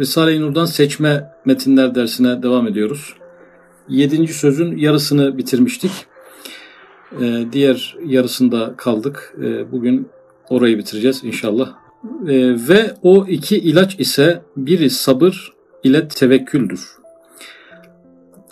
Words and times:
Risale-i 0.00 0.40
Nur'dan 0.40 0.64
seçme 0.64 1.30
metinler 1.44 1.94
dersine 1.94 2.42
devam 2.42 2.68
ediyoruz. 2.68 3.14
Yedinci 3.88 4.34
sözün 4.34 4.76
yarısını 4.76 5.38
bitirmiştik. 5.38 5.90
Ee, 7.20 7.44
diğer 7.52 7.96
yarısında 8.06 8.74
kaldık. 8.76 9.34
Ee, 9.42 9.72
bugün 9.72 10.08
orayı 10.48 10.78
bitireceğiz 10.78 11.24
inşallah. 11.24 11.74
Ee, 12.28 12.68
ve 12.68 12.94
o 13.02 13.26
iki 13.26 13.58
ilaç 13.58 14.00
ise 14.00 14.42
biri 14.56 14.90
sabır 14.90 15.52
ile 15.84 16.08
tevekküldür. 16.08 16.80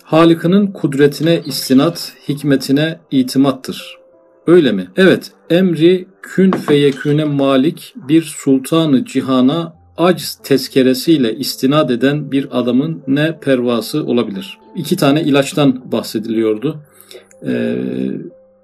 Halika'nın 0.02 0.66
kudretine 0.66 1.43
istinat, 1.46 2.12
hikmetine 2.29 3.01
itimattır. 3.10 3.99
Öyle 4.46 4.73
mi? 4.73 4.88
Evet, 4.96 5.33
emri 5.51 6.09
kün 6.23 6.51
feyeküne 6.51 7.24
malik 7.24 7.95
bir 8.09 8.23
sultanı 8.23 9.05
cihana 9.05 9.77
aciz 9.98 10.34
tezkeresiyle 10.34 11.37
istinad 11.37 11.91
eden 11.91 12.33
bir 12.33 12.48
adamın 12.51 13.02
ne 13.07 13.38
pervası 13.41 14.05
olabilir? 14.05 14.59
İki 14.77 14.97
tane 14.97 15.23
ilaçtan 15.23 15.93
bahsediliyordu. 15.93 16.80
Ee, 17.47 17.77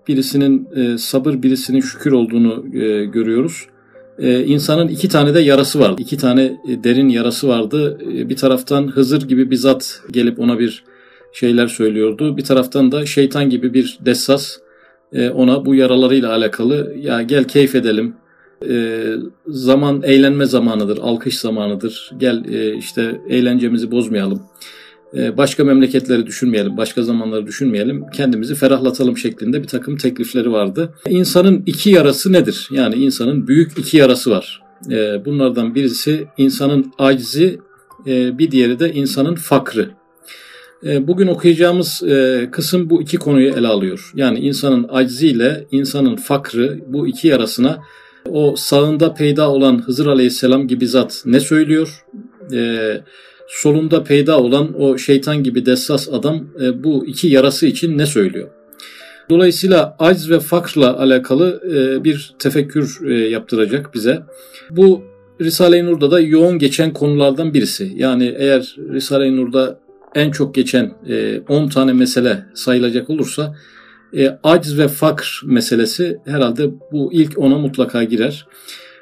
birisinin 0.09 0.69
e, 0.77 0.99
sabır, 0.99 1.43
birisinin 1.43 1.81
şükür 1.81 2.13
olduğunu 2.13 2.65
e, 2.77 3.05
görüyoruz. 3.05 3.67
Ee, 4.19 4.45
insanın 4.45 4.89
iki 4.89 5.09
tane 5.09 5.35
de 5.35 5.41
yarası 5.41 5.81
vardı. 5.81 6.03
İki 6.03 6.17
tane 6.17 6.43
e, 6.43 6.85
derin 6.85 7.09
yarası 7.09 7.49
vardı. 7.49 7.99
Ee, 8.03 8.29
bir 8.29 8.37
taraftan 8.37 8.89
Hızır 8.89 9.29
gibi 9.29 9.51
bir 9.51 9.57
zat 9.57 10.01
gelip 10.11 10.41
ona 10.41 10.59
bir 10.59 10.85
şeyler 11.33 11.67
söylüyordu. 11.67 12.37
Bir 12.37 12.45
taraftan 12.45 12.93
da 12.93 13.07
şeytan 13.07 13.51
gibi 13.51 13.75
bir 13.75 13.99
dessas 14.01 14.57
e, 15.13 15.31
ona 15.31 15.65
bu 15.65 15.75
yaralarıyla 15.75 16.33
alakalı 16.33 16.95
ya 16.99 17.23
gel 17.23 17.45
keyif 17.45 17.75
edelim, 17.75 18.15
e, 18.71 19.05
zaman 19.47 20.03
eğlenme 20.03 20.47
zamanıdır, 20.47 20.99
alkış 21.03 21.39
zamanıdır. 21.39 22.11
Gel 22.19 22.45
e, 22.45 22.77
işte 22.77 23.21
eğlencemizi 23.29 23.91
bozmayalım. 23.91 24.43
E, 25.17 25.37
başka 25.37 25.65
memleketleri 25.65 26.27
düşünmeyelim, 26.27 26.77
başka 26.77 27.03
zamanları 27.03 27.47
düşünmeyelim. 27.47 28.05
Kendimizi 28.11 28.55
ferahlatalım 28.55 29.19
şeklinde 29.19 29.63
bir 29.63 29.69
takım 29.69 29.97
teklifleri 29.97 30.53
vardı. 30.53 30.95
İnsanın 31.09 31.63
iki 31.67 31.91
yarası 31.91 32.33
nedir? 32.33 32.69
Yani 32.71 32.95
insanın 32.95 33.49
büyük 33.49 33.79
iki 33.79 33.97
yarası 33.97 34.31
var. 34.31 34.63
E, 34.91 35.25
bunlardan 35.25 35.75
birisi 35.75 36.27
insanın 36.37 36.93
aczi, 36.99 37.59
e, 38.07 38.39
bir 38.39 38.51
diğeri 38.51 38.79
de 38.79 38.93
insanın 38.93 39.35
fakrı. 39.35 39.91
Bugün 41.01 41.27
okuyacağımız 41.27 42.03
e, 42.03 42.49
kısım 42.53 42.91
bu 42.91 43.03
iki 43.03 43.17
konuyu 43.17 43.51
ele 43.51 43.69
alıyor. 43.69 44.13
Yani 44.15 44.39
insanın 44.39 44.87
acziyle 44.91 45.67
insanın 45.71 46.17
fakrı 46.17 46.81
bu 46.87 47.09
iki 47.09 47.29
yarasına 47.29 47.79
o 48.31 48.57
sağında 48.57 49.15
peyda 49.15 49.51
olan 49.51 49.83
Hızır 49.87 50.07
Aleyhisselam 50.07 50.69
gibi 50.69 50.87
zat 50.87 51.23
ne 51.27 51.41
söylüyor? 51.41 52.05
Ee, 52.53 53.01
solunda 53.49 54.05
peyda 54.05 54.41
olan 54.41 54.83
o 54.83 54.99
şeytan 54.99 55.43
gibi 55.43 55.67
dessas 55.67 56.09
adam 56.13 56.47
e, 56.63 56.85
bu 56.85 57.07
iki 57.07 57.29
yarası 57.29 57.67
için 57.67 57.99
ne 57.99 58.07
söylüyor? 58.07 58.49
Dolayısıyla 59.31 59.97
acz 59.99 60.31
ve 60.31 60.41
fakrla 60.41 60.99
alakalı 60.99 61.63
e, 61.67 62.05
bir 62.05 62.35
tefekkür 62.39 62.99
e, 63.11 63.15
yaptıracak 63.29 63.95
bize. 63.95 64.23
Bu 64.71 65.03
Risale-i 65.41 65.85
Nur'da 65.85 66.11
da 66.11 66.21
yoğun 66.21 66.59
geçen 66.59 66.93
konulardan 66.93 67.55
birisi. 67.55 67.93
Yani 67.97 68.35
eğer 68.39 68.77
Risale-i 68.93 69.37
Nur'da 69.37 69.79
en 70.15 70.31
çok 70.31 70.55
geçen 70.55 70.93
10 71.49 71.69
tane 71.69 71.93
mesele 71.93 72.45
sayılacak 72.55 73.11
olursa 73.11 73.55
e, 74.17 74.39
aciz 74.43 74.79
ve 74.79 74.89
fakr 74.89 75.43
meselesi 75.47 76.19
herhalde 76.25 76.71
bu 76.93 77.13
ilk 77.13 77.39
ona 77.39 77.59
mutlaka 77.59 78.05
girer. 78.05 78.47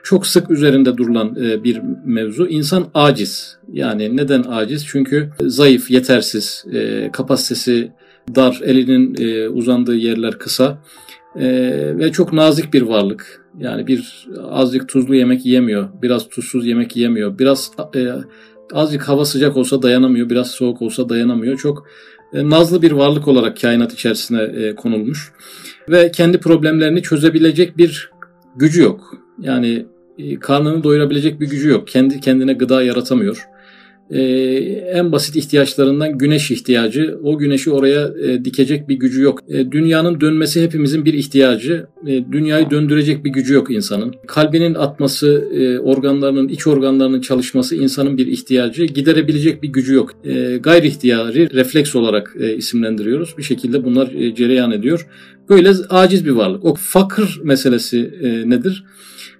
Çok 0.04 0.26
sık 0.26 0.50
üzerinde 0.50 0.96
durulan 0.96 1.36
e, 1.44 1.64
bir 1.64 1.80
mevzu. 2.04 2.46
İnsan 2.46 2.86
aciz. 2.94 3.58
Yani 3.72 4.16
neden 4.16 4.44
aciz? 4.48 4.86
Çünkü 4.86 5.30
zayıf, 5.40 5.90
yetersiz, 5.90 6.64
e, 6.72 7.10
kapasitesi 7.12 7.92
dar, 8.34 8.60
elinin 8.64 9.16
e, 9.18 9.48
uzandığı 9.48 9.96
yerler 9.96 10.38
kısa 10.38 10.78
e, 11.36 11.44
ve 11.98 12.12
çok 12.12 12.32
nazik 12.32 12.74
bir 12.74 12.82
varlık. 12.82 13.42
Yani 13.58 13.86
bir 13.86 14.28
azıcık 14.50 14.88
tuzlu 14.88 15.14
yemek 15.14 15.46
yemiyor, 15.46 15.88
biraz 16.02 16.28
tuzsuz 16.28 16.66
yemek 16.66 16.96
yemiyor, 16.96 17.38
biraz 17.38 17.70
e, 17.96 18.08
azıcık 18.72 19.08
hava 19.08 19.24
sıcak 19.24 19.56
olsa 19.56 19.82
dayanamıyor, 19.82 20.30
biraz 20.30 20.50
soğuk 20.50 20.82
olsa 20.82 21.08
dayanamıyor. 21.08 21.58
Çok 21.58 21.86
nazlı 22.34 22.82
bir 22.82 22.92
varlık 22.92 23.28
olarak 23.28 23.60
kainat 23.60 23.92
içerisine 23.92 24.42
e, 24.42 24.74
konulmuş 24.74 25.32
ve 25.88 26.10
kendi 26.10 26.38
problemlerini 26.38 27.02
çözebilecek 27.02 27.78
bir 27.78 28.10
gücü 28.56 28.82
yok. 28.82 29.14
Yani 29.40 29.86
e, 30.18 30.38
karnını 30.38 30.84
doyurabilecek 30.84 31.40
bir 31.40 31.50
gücü 31.50 31.68
yok. 31.68 31.88
Kendi 31.88 32.20
kendine 32.20 32.52
gıda 32.52 32.82
yaratamıyor. 32.82 33.48
En 34.94 35.12
basit 35.12 35.36
ihtiyaçlarından 35.36 36.18
güneş 36.18 36.50
ihtiyacı. 36.50 37.18
O 37.22 37.38
güneşi 37.38 37.70
oraya 37.70 38.14
dikecek 38.44 38.88
bir 38.88 38.94
gücü 38.94 39.22
yok. 39.22 39.40
dünyanın 39.48 40.20
dönmesi 40.20 40.62
hepimizin 40.62 41.04
bir 41.04 41.14
ihtiyacı. 41.14 41.86
dünyayı 42.32 42.70
döndürecek 42.70 43.24
bir 43.24 43.30
gücü 43.30 43.54
yok 43.54 43.70
insanın. 43.70 44.14
Kalbinin 44.26 44.74
atması, 44.74 45.48
organlarının, 45.84 46.48
iç 46.48 46.66
organlarının 46.66 47.20
çalışması 47.20 47.76
insanın 47.76 48.18
bir 48.18 48.26
ihtiyacı. 48.26 48.84
Giderebilecek 48.84 49.62
bir 49.62 49.68
gücü 49.68 49.94
yok. 49.94 50.14
gayri 50.60 50.86
ihtiyari, 50.86 51.54
refleks 51.54 51.96
olarak 51.96 52.36
isimlendiriyoruz. 52.56 53.34
Bir 53.38 53.42
şekilde 53.42 53.84
bunlar 53.84 54.10
cereyan 54.36 54.72
ediyor. 54.72 55.06
Böyle 55.48 55.70
aciz 55.88 56.26
bir 56.26 56.30
varlık. 56.30 56.64
O 56.64 56.74
fakir 56.74 57.40
meselesi 57.42 58.10
nedir? 58.46 58.84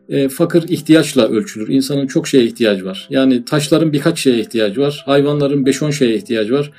E, 0.09 0.29
fakir 0.29 0.69
ihtiyaçla 0.69 1.29
ölçülür. 1.29 1.69
İnsanın 1.69 2.07
çok 2.07 2.29
şeye 2.29 2.45
ihtiyacı 2.45 2.85
var. 2.85 3.07
Yani 3.11 3.45
taşların 3.45 3.93
birkaç 3.93 4.19
şeye 4.19 4.39
ihtiyacı 4.39 4.81
var. 4.81 5.03
Hayvanların 5.07 5.65
5-10 5.65 5.93
şeye 5.93 6.17
ihtiyacı 6.17 6.55
var. 6.55 6.71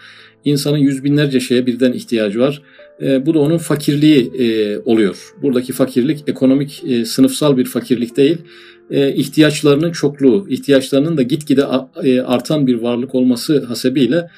İnsanın 0.46 0.78
yüz 0.78 1.04
binlerce 1.04 1.40
şeye 1.40 1.66
birden 1.66 1.94
ihtiyacı 1.94 2.40
var. 2.40 2.62
E, 3.02 3.26
bu 3.26 3.34
da 3.34 3.40
onun 3.40 3.58
fakirliği 3.58 4.32
e, 4.40 4.78
oluyor. 4.78 5.34
Buradaki 5.42 5.74
fakirlik 5.74 6.24
ekonomik, 6.28 6.84
e, 6.88 7.06
sınıfsal 7.06 7.58
bir 7.58 7.66
fakirlik 7.66 8.18
değil. 8.18 8.38
E, 8.92 9.14
ihtiyaçlarının 9.14 9.92
çokluğu, 9.92 10.50
ihtiyaçlarının 10.50 11.18
da 11.18 11.22
gitgide 11.22 11.66
e, 12.04 12.22
artan 12.22 12.68
bir 12.68 12.76
varlık 12.76 13.16
olması 13.16 13.66
hasebiyle 13.66 14.30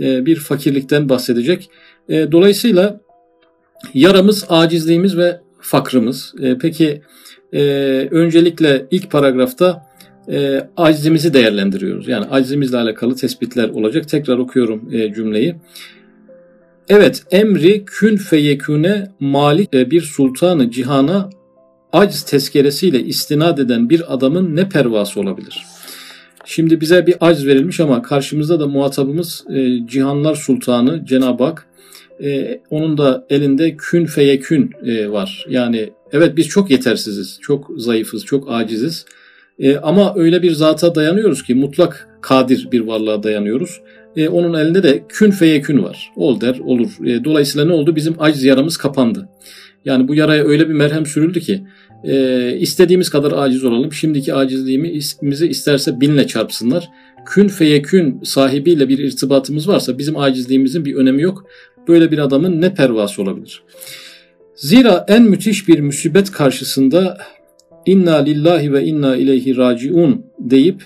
e, 0.00 0.26
bir 0.26 0.36
fakirlikten 0.36 1.08
bahsedecek. 1.08 1.70
E, 2.08 2.32
dolayısıyla 2.32 3.00
yaramız, 3.94 4.44
acizliğimiz 4.48 5.16
ve 5.16 5.40
fakrımız. 5.60 6.34
E, 6.42 6.58
peki 6.58 7.02
e, 7.52 7.62
öncelikle 8.10 8.86
ilk 8.90 9.10
paragrafta 9.10 9.86
e, 10.28 10.66
acizimizi 10.76 11.34
değerlendiriyoruz. 11.34 12.08
Yani 12.08 12.26
acizimizle 12.26 12.76
alakalı 12.76 13.16
tespitler 13.16 13.68
olacak. 13.68 14.08
Tekrar 14.08 14.38
okuyorum 14.38 14.88
e, 14.92 15.14
cümleyi. 15.14 15.56
Evet 16.88 17.22
emri 17.30 17.84
kün 17.84 18.16
feyeküne 18.16 19.08
malik 19.20 19.74
e, 19.74 19.90
bir 19.90 20.00
sultanı 20.00 20.70
cihana 20.70 21.30
aciz 21.92 22.22
tezkeresiyle 22.22 23.04
istinad 23.04 23.58
eden 23.58 23.90
bir 23.90 24.14
adamın 24.14 24.56
ne 24.56 24.68
pervası 24.68 25.20
olabilir? 25.20 25.66
Şimdi 26.44 26.80
bize 26.80 27.06
bir 27.06 27.14
aciz 27.20 27.46
verilmiş 27.46 27.80
ama 27.80 28.02
karşımızda 28.02 28.60
da 28.60 28.66
muhatabımız 28.66 29.44
e, 29.54 29.86
cihanlar 29.86 30.34
sultanı 30.34 31.04
Cenab-ı 31.04 31.44
Hak. 31.44 31.66
E, 32.22 32.60
onun 32.70 32.98
da 32.98 33.26
elinde 33.30 33.76
kün 33.76 34.06
feyekün 34.06 34.70
e, 34.86 35.10
var. 35.10 35.46
Yani 35.48 35.90
Evet 36.12 36.36
biz 36.36 36.48
çok 36.48 36.70
yetersiziz, 36.70 37.38
çok 37.42 37.70
zayıfız, 37.76 38.24
çok 38.24 38.50
aciziz. 38.50 39.04
E, 39.58 39.76
ama 39.76 40.14
öyle 40.16 40.42
bir 40.42 40.52
zata 40.52 40.94
dayanıyoruz 40.94 41.42
ki 41.42 41.54
mutlak 41.54 42.08
kadir 42.20 42.68
bir 42.72 42.80
varlığa 42.80 43.22
dayanıyoruz. 43.22 43.80
E, 44.16 44.28
onun 44.28 44.58
elinde 44.58 44.82
de 44.82 45.04
kün 45.08 45.30
feyekün 45.30 45.82
var. 45.82 46.12
Ol 46.16 46.40
der 46.40 46.58
olur. 46.58 47.06
E, 47.06 47.24
dolayısıyla 47.24 47.66
ne 47.66 47.72
oldu? 47.72 47.96
Bizim 47.96 48.14
aciz 48.18 48.44
yaramız 48.44 48.76
kapandı. 48.76 49.28
Yani 49.84 50.08
bu 50.08 50.14
yaraya 50.14 50.44
öyle 50.44 50.68
bir 50.68 50.74
merhem 50.74 51.06
sürüldü 51.06 51.40
ki 51.40 51.62
e, 52.04 52.56
istediğimiz 52.58 53.10
kadar 53.10 53.32
aciz 53.32 53.64
olalım. 53.64 53.92
Şimdiki 53.92 54.34
acizliğimizi 54.34 55.48
isterse 55.48 56.00
binle 56.00 56.26
çarpsınlar. 56.26 56.88
Kün 57.26 57.48
feyekün 57.48 58.20
sahibiyle 58.22 58.88
bir 58.88 58.98
irtibatımız 58.98 59.68
varsa 59.68 59.98
bizim 59.98 60.16
acizliğimizin 60.16 60.84
bir 60.84 60.94
önemi 60.94 61.22
yok. 61.22 61.44
Böyle 61.88 62.10
bir 62.10 62.18
adamın 62.18 62.60
ne 62.60 62.74
pervası 62.74 63.22
olabilir? 63.22 63.62
Zira 64.60 65.04
en 65.08 65.22
müthiş 65.22 65.68
bir 65.68 65.80
musibet 65.80 66.30
karşısında 66.30 67.18
inna 67.86 68.16
lillahi 68.16 68.72
ve 68.72 68.84
inna 68.84 69.16
ileyhi 69.16 69.56
raciun 69.56 70.26
deyip 70.38 70.82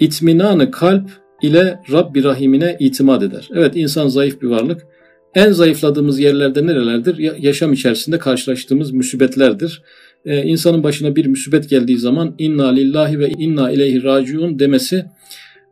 itminanı 0.00 0.70
kalp 0.70 1.10
ile 1.42 1.80
Rabbi 1.92 2.24
Rahimine 2.24 2.76
itimat 2.80 3.22
eder. 3.22 3.48
Evet 3.54 3.72
insan 3.76 4.08
zayıf 4.08 4.42
bir 4.42 4.46
varlık. 4.46 4.86
En 5.34 5.52
zayıfladığımız 5.52 6.18
yerlerde 6.18 6.66
nerelerdir? 6.66 7.18
Yaşam 7.18 7.72
içerisinde 7.72 8.18
karşılaştığımız 8.18 8.92
musibetlerdir. 8.92 9.82
Ee, 10.24 10.42
insanın 10.42 10.82
başına 10.82 11.16
bir 11.16 11.26
musibet 11.26 11.68
geldiği 11.70 11.98
zaman 11.98 12.34
inna 12.38 12.68
lillahi 12.68 13.18
ve 13.18 13.28
inna 13.28 13.70
ileyhi 13.70 14.02
raciun 14.04 14.58
demesi 14.58 15.04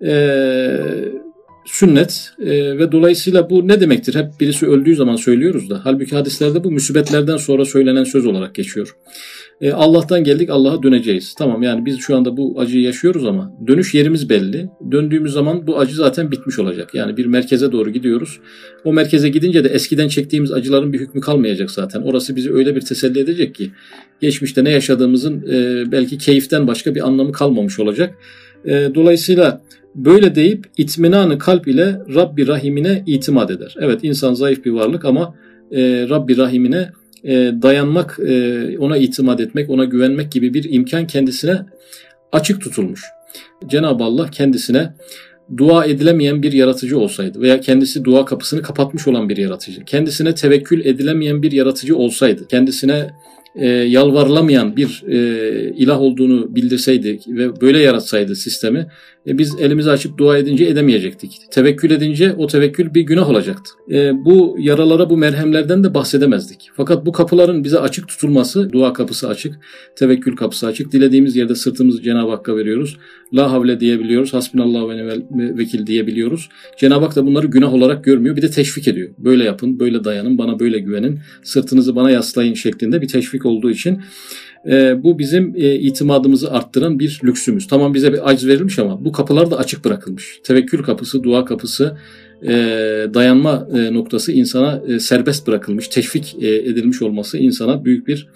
e, 0.05 0.13
sünnet 1.69 2.33
e, 2.41 2.79
ve 2.79 2.93
dolayısıyla 2.93 3.51
bu 3.51 3.69
ne 3.69 3.81
demektir? 3.81 4.15
Hep 4.15 4.27
birisi 4.41 4.67
öldüğü 4.67 4.95
zaman 4.95 5.17
söylüyoruz 5.17 5.71
da. 5.71 5.81
Halbuki 5.85 6.17
hadislerde 6.17 6.65
bu 6.65 6.71
musibetlerden 6.71 7.37
sonra 7.37 7.65
söylenen 7.65 8.05
söz 8.05 8.27
olarak 8.27 8.55
geçiyor. 8.55 8.97
E, 9.61 9.73
Allah'tan 9.73 10.25
geldik 10.25 10.51
Allah'a 10.51 10.83
döneceğiz. 10.83 11.35
Tamam 11.39 11.63
yani 11.63 11.87
biz 11.87 11.99
şu 11.99 12.17
anda 12.17 12.37
bu 12.37 12.61
acıyı 12.61 12.83
yaşıyoruz 12.83 13.25
ama 13.25 13.53
dönüş 13.67 13.95
yerimiz 13.95 14.31
belli. 14.31 14.69
Döndüğümüz 14.91 15.33
zaman 15.33 15.67
bu 15.67 15.79
acı 15.79 15.95
zaten 15.95 16.31
bitmiş 16.31 16.59
olacak. 16.59 16.95
Yani 16.95 17.17
bir 17.17 17.27
merkeze 17.27 17.73
doğru 17.73 17.91
gidiyoruz. 17.91 18.41
O 18.85 18.93
merkeze 18.93 19.29
gidince 19.29 19.65
de 19.65 19.69
eskiden 19.69 20.09
çektiğimiz 20.09 20.53
acıların 20.53 20.93
bir 20.93 21.01
hükmü 21.01 21.21
kalmayacak 21.21 21.71
zaten. 21.71 22.03
Orası 22.03 22.37
bizi 22.37 22.53
öyle 22.53 22.77
bir 22.77 22.81
teselli 22.81 23.19
edecek 23.21 23.55
ki 23.55 23.71
geçmişte 24.21 24.65
ne 24.65 24.71
yaşadığımızın 24.71 25.45
e, 25.53 25.93
belki 25.93 26.19
keyiften 26.19 26.67
başka 26.67 26.95
bir 26.95 27.07
anlamı 27.07 27.33
kalmamış 27.33 27.81
olacak. 27.81 28.15
E, 28.65 28.91
dolayısıyla 28.95 29.61
böyle 29.95 30.35
deyip 30.35 30.67
itminanı 30.77 31.39
kalp 31.39 31.69
ile 31.69 31.99
Rabbi 32.15 32.47
Rahim'ine 32.47 33.03
itimat 33.07 33.51
eder. 33.51 33.75
Evet 33.81 34.01
insan 34.03 34.35
zayıf 34.35 34.65
bir 34.65 34.71
varlık 34.71 35.05
ama 35.05 35.35
e, 35.71 36.07
Rabbi 36.09 36.37
Rahim'ine 36.37 36.91
e, 37.25 37.33
dayanmak, 37.63 38.19
e, 38.29 38.79
ona 38.79 38.97
itimat 38.97 39.41
etmek, 39.41 39.71
ona 39.71 39.85
güvenmek 39.85 40.33
gibi 40.33 40.55
bir 40.55 40.73
imkan 40.73 41.07
kendisine 41.07 41.63
açık 42.33 42.61
tutulmuş. 42.61 43.03
Cenab-ı 43.67 44.05
Allah 44.05 44.31
kendisine 44.31 44.95
dua 45.57 45.85
edilemeyen 45.85 46.43
bir 46.43 46.53
yaratıcı 46.53 46.99
olsaydı 46.99 47.41
veya 47.41 47.61
kendisi 47.61 48.05
dua 48.05 48.25
kapısını 48.25 48.63
kapatmış 48.63 49.09
olan 49.09 49.29
bir 49.29 49.37
yaratıcı, 49.37 49.85
kendisine 49.85 50.35
tevekkül 50.35 50.87
edilemeyen 50.87 51.43
bir 51.43 51.53
yaratıcı 51.53 51.97
olsaydı, 51.97 52.49
kendisine 52.49 53.11
e, 53.57 53.67
yalvarılamayan 53.69 54.77
bir 54.77 55.05
e, 55.09 55.19
ilah 55.77 56.01
olduğunu 56.01 56.55
bildirseydi 56.57 57.21
ve 57.29 57.61
böyle 57.61 57.79
yaratsaydı 57.79 58.37
sistemi 58.37 58.87
e, 59.29 59.39
biz 59.39 59.61
elimizi 59.61 59.91
açıp 59.91 60.19
dua 60.19 60.39
edince 60.39 60.65
edemeyecektik. 60.65 61.41
Tevekkül 61.51 61.91
edince 61.91 62.35
o 62.39 62.47
tevekkül 62.47 62.95
bir 62.95 63.01
günah 63.01 63.31
olacaktı. 63.31 63.71
E, 63.91 64.25
bu 64.25 64.57
yaralara 64.59 65.11
bu 65.11 65.17
merhemlerden 65.17 65.85
de 65.85 65.95
bahsedemezdik. 65.95 66.71
Fakat 66.77 67.07
bu 67.07 67.13
kapıların 67.13 67.65
bize 67.65 67.79
açık 67.79 68.09
tutulması, 68.09 68.73
dua 68.73 68.93
kapısı 68.93 69.29
açık, 69.29 69.55
tevekkül 69.97 70.37
kapısı 70.37 70.67
açık. 70.67 70.93
Dilediğimiz 70.93 71.37
yerde 71.37 71.55
sırtımızı 71.55 72.03
Cenab-ı 72.03 72.31
Hakk'a 72.31 72.57
veriyoruz. 72.57 72.97
La 73.35 73.53
havle 73.53 73.81
diyebiliyoruz, 73.81 74.35
hasbinallah 74.35 74.89
ve 74.89 74.97
nevel 74.97 75.23
vekil 75.31 75.87
diyebiliyoruz. 75.87 76.49
Cenab-ı 76.79 77.05
Hak 77.05 77.17
da 77.17 77.27
bunları 77.27 77.47
günah 77.47 77.75
olarak 77.75 78.05
görmüyor. 78.05 78.37
Bir 78.37 78.43
de 78.43 78.51
teşvik 78.51 78.89
ediyor. 78.89 79.11
Böyle 79.19 79.45
yapın, 79.45 79.81
böyle 79.81 80.05
dayanın, 80.05 80.39
bana 80.39 80.59
böyle 80.59 80.79
güvenin, 80.79 81.19
sırtınızı 81.43 81.97
bana 81.97 82.11
yaslayın 82.11 82.55
şeklinde 82.55 83.03
bir 83.03 83.09
teşvik 83.09 83.47
olduğu 83.47 83.71
için 83.71 84.01
e, 84.67 85.03
bu 85.03 85.19
bizim 85.19 85.55
e, 85.57 85.75
itimadımızı 85.75 86.53
arttıran 86.53 86.99
bir 86.99 87.21
lüksümüz. 87.25 87.67
Tamam 87.67 87.95
bize 87.95 88.13
bir 88.13 88.31
aciz 88.31 88.49
verilmiş 88.49 88.79
ama 88.79 89.05
bu 89.05 89.13
kapılar 89.13 89.51
da 89.51 89.59
açık 89.59 89.85
bırakılmış. 89.85 90.41
Tevekkül 90.45 90.83
kapısı, 90.83 91.23
dua 91.23 91.45
kapısı, 91.45 91.99
e, 92.43 92.49
dayanma 93.15 93.69
e, 93.75 93.95
noktası 93.95 94.33
insana 94.33 94.83
serbest 95.01 95.47
bırakılmış, 95.47 95.89
teşvik 95.89 96.37
edilmiş 96.43 97.03
olması 97.03 97.39
insana 97.39 97.85
büyük 97.85 98.07
bir 98.09 98.29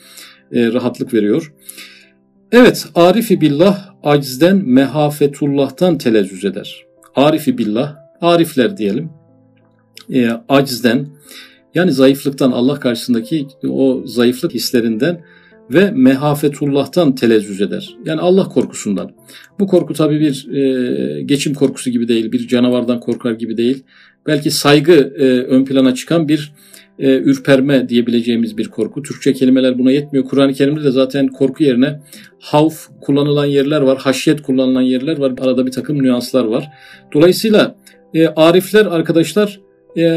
rahatlık 0.53 1.15
veriyor. 1.15 1.53
Evet, 2.53 2.87
arifi 2.95 3.41
billah 3.41 3.91
acizden 4.03 4.57
mehafetullah'tan 4.69 5.99
telezzüz 5.99 6.45
eder. 6.45 6.87
Arifi 7.15 7.59
billah, 7.59 7.97
arifler 8.21 8.77
diyelim, 8.77 9.11
e, 10.15 10.31
acizden 10.49 11.07
yani 11.75 11.93
zayıflıktan 11.93 12.53
Allah 12.53 12.81
karşısındaki 12.81 13.47
o 13.69 14.03
zayıflık 14.05 14.55
hislerinden 14.55 15.21
ve 15.71 15.91
mehafetullah'tan 15.91 17.15
telezzüz 17.15 17.61
eder. 17.61 17.97
Yani 18.05 18.21
Allah 18.21 18.49
korkusundan. 18.49 19.11
Bu 19.61 19.67
korku 19.67 19.95
tabi 19.95 20.21
bir 20.21 20.49
e, 20.53 21.23
geçim 21.23 21.55
korkusu 21.55 21.91
gibi 21.91 22.09
değil, 22.09 22.33
bir 22.33 22.49
canavardan 22.49 23.01
korkar 23.01 23.33
gibi 23.33 23.57
değil. 23.57 23.83
Belki 24.27 24.51
saygı 24.51 24.93
e, 24.93 25.25
ön 25.25 25.65
plana 25.65 25.95
çıkan 25.95 26.29
bir 26.29 26.53
e, 26.99 27.19
ürperme 27.19 27.89
diyebileceğimiz 27.89 28.59
bir 28.59 28.69
korku. 28.69 29.03
Türkçe 29.03 29.33
kelimeler 29.33 29.79
buna 29.79 29.91
yetmiyor. 29.91 30.25
Kur'an-ı 30.25 30.53
Kerim'de 30.53 30.85
de 30.85 30.91
zaten 30.91 31.29
korku 31.29 31.65
yerine 31.65 32.01
havf 32.41 32.89
kullanılan 33.01 33.47
yerler 33.47 33.81
var, 33.81 33.99
haşyet 33.99 34.43
kullanılan 34.43 34.83
yerler 34.83 35.19
var. 35.19 35.33
Arada 35.41 35.67
bir 35.67 35.73
takım 35.73 36.03
nüanslar 36.03 36.45
var. 36.45 36.69
Dolayısıyla 37.13 37.77
e, 38.15 38.27
arifler 38.27 38.87
arkadaşlar 38.87 39.61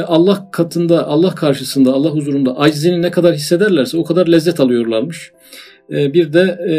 Allah 0.07 0.47
katında, 0.51 1.07
Allah 1.07 1.35
karşısında, 1.35 1.93
Allah 1.93 2.09
huzurunda 2.09 2.59
aczini 2.59 3.01
ne 3.01 3.11
kadar 3.11 3.35
hissederlerse 3.35 3.97
o 3.97 4.03
kadar 4.03 4.27
lezzet 4.27 4.59
alıyorlarmış. 4.59 5.31
E, 5.91 6.13
bir 6.13 6.33
de 6.33 6.41
e, 6.41 6.75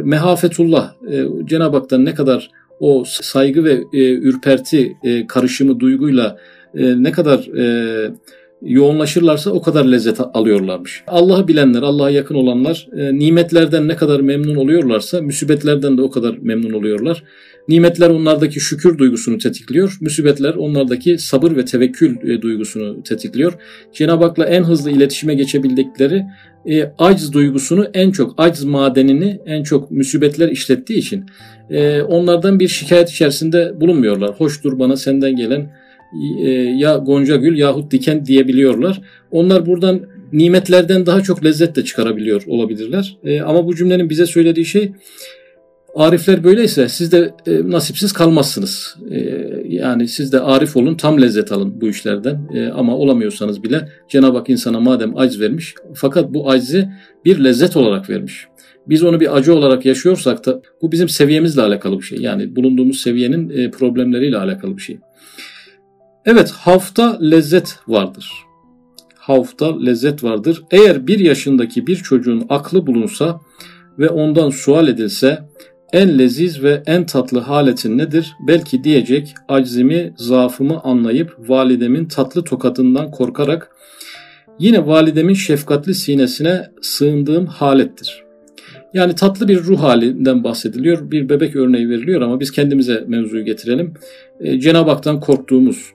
mehafetullah, 0.00 0.94
e, 1.10 1.24
Cenab-ı 1.44 1.76
Hak'tan 1.76 2.04
ne 2.04 2.14
kadar 2.14 2.50
o 2.80 3.04
saygı 3.06 3.64
ve 3.64 3.84
e, 3.92 4.12
ürperti 4.12 4.96
e, 5.04 5.26
karışımı 5.26 5.80
duyguyla 5.80 6.36
e, 6.74 7.02
ne 7.02 7.12
kadar 7.12 7.38
e, 7.38 8.10
yoğunlaşırlarsa 8.62 9.50
o 9.50 9.62
kadar 9.62 9.84
lezzet 9.84 10.20
alıyorlarmış. 10.34 11.04
Allah'ı 11.06 11.48
bilenler, 11.48 11.82
Allah'a 11.82 12.10
yakın 12.10 12.34
olanlar 12.34 12.88
e, 12.96 13.18
nimetlerden 13.18 13.88
ne 13.88 13.96
kadar 13.96 14.20
memnun 14.20 14.56
oluyorlarsa 14.56 15.20
müsibetlerden 15.20 15.98
de 15.98 16.02
o 16.02 16.10
kadar 16.10 16.36
memnun 16.42 16.72
oluyorlar. 16.72 17.22
Nimetler 17.68 18.10
onlardaki 18.10 18.60
şükür 18.60 18.98
duygusunu 18.98 19.38
tetikliyor. 19.38 19.98
Müsibetler 20.00 20.54
onlardaki 20.54 21.18
sabır 21.18 21.56
ve 21.56 21.64
tevekkül 21.64 22.30
e, 22.30 22.42
duygusunu 22.42 23.02
tetikliyor. 23.02 23.52
Cenab-ı 23.92 24.24
Hak'la 24.24 24.46
en 24.46 24.62
hızlı 24.62 24.90
iletişime 24.90 25.34
geçebildikleri 25.34 26.24
e, 26.70 26.92
acz 26.98 27.32
duygusunu 27.32 27.86
en 27.94 28.10
çok, 28.10 28.34
acz 28.38 28.64
madenini 28.64 29.40
en 29.46 29.62
çok 29.62 29.90
müsibetler 29.90 30.48
işlettiği 30.48 30.98
için 30.98 31.24
e, 31.70 32.02
onlardan 32.02 32.60
bir 32.60 32.68
şikayet 32.68 33.10
içerisinde 33.10 33.80
bulunmuyorlar. 33.80 34.30
Hoştur 34.30 34.78
bana 34.78 34.96
senden 34.96 35.36
gelen 35.36 35.79
ya 36.76 36.96
gonca 36.96 37.36
gül 37.36 37.58
yahut 37.58 37.90
diken 37.90 38.26
diyebiliyorlar. 38.26 39.00
Onlar 39.30 39.66
buradan 39.66 40.00
nimetlerden 40.32 41.06
daha 41.06 41.20
çok 41.20 41.44
lezzet 41.44 41.76
de 41.76 41.84
çıkarabiliyor 41.84 42.42
olabilirler. 42.46 43.16
E, 43.24 43.40
ama 43.40 43.66
bu 43.66 43.76
cümlenin 43.76 44.10
bize 44.10 44.26
söylediği 44.26 44.66
şey 44.66 44.92
Arifler 45.94 46.44
böyleyse 46.44 46.88
siz 46.88 47.12
de 47.12 47.34
e, 47.46 47.70
nasipsiz 47.70 48.12
kalmazsınız. 48.12 48.96
E, 49.10 49.18
yani 49.68 50.08
siz 50.08 50.32
de 50.32 50.40
arif 50.40 50.76
olun, 50.76 50.94
tam 50.94 51.22
lezzet 51.22 51.52
alın 51.52 51.80
bu 51.80 51.88
işlerden. 51.88 52.48
E, 52.54 52.66
ama 52.66 52.96
olamıyorsanız 52.96 53.62
bile 53.62 53.88
Cenab-ı 54.08 54.38
Hak 54.38 54.50
insana 54.50 54.80
madem 54.80 55.16
aciz 55.16 55.40
vermiş, 55.40 55.74
fakat 55.94 56.34
bu 56.34 56.50
acizi 56.50 56.88
bir 57.24 57.44
lezzet 57.44 57.76
olarak 57.76 58.10
vermiş. 58.10 58.46
Biz 58.86 59.02
onu 59.02 59.20
bir 59.20 59.36
acı 59.36 59.54
olarak 59.54 59.86
yaşıyorsak 59.86 60.46
da 60.46 60.62
bu 60.82 60.92
bizim 60.92 61.08
seviyemizle 61.08 61.62
alakalı 61.62 61.98
bir 61.98 62.04
şey. 62.04 62.18
Yani 62.18 62.56
bulunduğumuz 62.56 63.00
seviyenin 63.00 63.50
e, 63.50 63.70
problemleriyle 63.70 64.36
alakalı 64.36 64.76
bir 64.76 64.82
şey. 64.82 64.98
Evet, 66.26 66.50
havfta 66.50 67.18
lezzet 67.20 67.78
vardır. 67.88 68.32
Havfta 69.14 69.80
lezzet 69.80 70.24
vardır. 70.24 70.62
Eğer 70.70 71.06
bir 71.06 71.18
yaşındaki 71.18 71.86
bir 71.86 71.96
çocuğun 71.96 72.46
aklı 72.48 72.86
bulunsa 72.86 73.40
ve 73.98 74.08
ondan 74.08 74.50
sual 74.50 74.88
edilse 74.88 75.38
en 75.92 76.18
leziz 76.18 76.62
ve 76.62 76.82
en 76.86 77.06
tatlı 77.06 77.38
haletin 77.38 77.98
nedir? 77.98 78.32
Belki 78.46 78.84
diyecek 78.84 79.34
aczimi, 79.48 80.14
zaafımı 80.16 80.80
anlayıp 80.80 81.36
validemin 81.38 82.04
tatlı 82.04 82.44
tokatından 82.44 83.10
korkarak 83.10 83.70
yine 84.58 84.86
validemin 84.86 85.34
şefkatli 85.34 85.94
sinesine 85.94 86.70
sığındığım 86.82 87.46
halettir. 87.46 88.24
Yani 88.94 89.14
tatlı 89.14 89.48
bir 89.48 89.62
ruh 89.62 89.82
halinden 89.82 90.44
bahsediliyor. 90.44 91.10
Bir 91.10 91.28
bebek 91.28 91.56
örneği 91.56 91.88
veriliyor 91.88 92.20
ama 92.20 92.40
biz 92.40 92.52
kendimize 92.52 93.04
mevzuyu 93.06 93.44
getirelim. 93.44 93.94
E, 94.40 94.60
Cenab-ı 94.60 94.90
Hak'tan 94.90 95.20
korktuğumuz, 95.20 95.92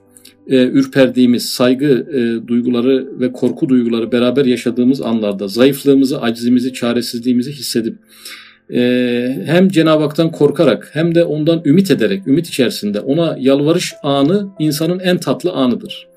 e, 0.50 0.66
ürperdiğimiz, 0.66 1.48
saygı 1.48 1.86
e, 1.86 2.48
duyguları 2.48 3.20
ve 3.20 3.32
korku 3.32 3.68
duyguları 3.68 4.12
beraber 4.12 4.44
yaşadığımız 4.44 5.02
anlarda 5.02 5.48
zayıflığımızı, 5.48 6.20
acizimizi, 6.20 6.72
çaresizliğimizi 6.72 7.52
hissedip 7.52 7.98
e, 8.74 9.42
hem 9.46 9.68
Cenab-ı 9.68 10.02
Hak'tan 10.02 10.32
korkarak 10.32 10.90
hem 10.92 11.14
de 11.14 11.24
ondan 11.24 11.62
ümit 11.64 11.90
ederek, 11.90 12.26
ümit 12.26 12.48
içerisinde 12.48 13.00
ona 13.00 13.36
yalvarış 13.40 13.94
anı 14.02 14.48
insanın 14.58 14.98
en 14.98 15.18
tatlı 15.18 15.52
anıdır. 15.52 16.08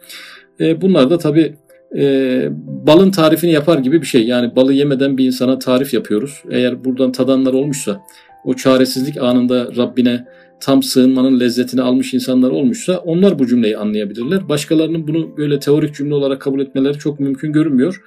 E, 0.59 0.81
bunlar 0.81 1.09
da 1.09 1.17
tabi 1.17 1.55
e, 1.97 2.47
balın 2.87 3.11
tarifini 3.11 3.51
yapar 3.51 3.77
gibi 3.77 4.01
bir 4.01 4.07
şey. 4.07 4.27
Yani 4.27 4.55
balı 4.55 4.73
yemeden 4.73 5.17
bir 5.17 5.25
insana 5.25 5.59
tarif 5.59 5.93
yapıyoruz. 5.93 6.43
Eğer 6.51 6.85
buradan 6.85 7.11
tadanlar 7.11 7.53
olmuşsa, 7.53 8.01
o 8.45 8.53
çaresizlik 8.53 9.17
anında 9.17 9.69
Rabbine 9.77 10.25
tam 10.61 10.83
sığınmanın 10.83 11.39
lezzetini 11.39 11.81
almış 11.81 12.13
insanlar 12.13 12.49
olmuşsa 12.49 12.97
onlar 12.97 13.39
bu 13.39 13.47
cümleyi 13.47 13.77
anlayabilirler. 13.77 14.49
Başkalarının 14.49 15.07
bunu 15.07 15.37
böyle 15.37 15.59
teorik 15.59 15.95
cümle 15.95 16.13
olarak 16.13 16.41
kabul 16.41 16.59
etmeleri 16.59 16.97
çok 16.97 17.19
mümkün 17.19 17.51
görünmüyor. 17.51 18.01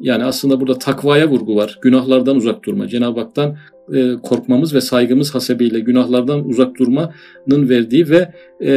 Yani 0.00 0.24
aslında 0.24 0.60
burada 0.60 0.78
takvaya 0.78 1.28
vurgu 1.28 1.56
var. 1.56 1.78
Günahlardan 1.82 2.36
uzak 2.36 2.64
durma. 2.64 2.88
Cenab-ı 2.88 3.20
Hak'tan 3.20 3.56
e, 3.94 4.14
korkmamız 4.22 4.74
ve 4.74 4.80
saygımız 4.80 5.34
hasebiyle 5.34 5.80
günahlardan 5.80 6.48
uzak 6.48 6.78
durmanın 6.78 7.68
verdiği 7.68 8.10
ve 8.10 8.32
e, 8.60 8.72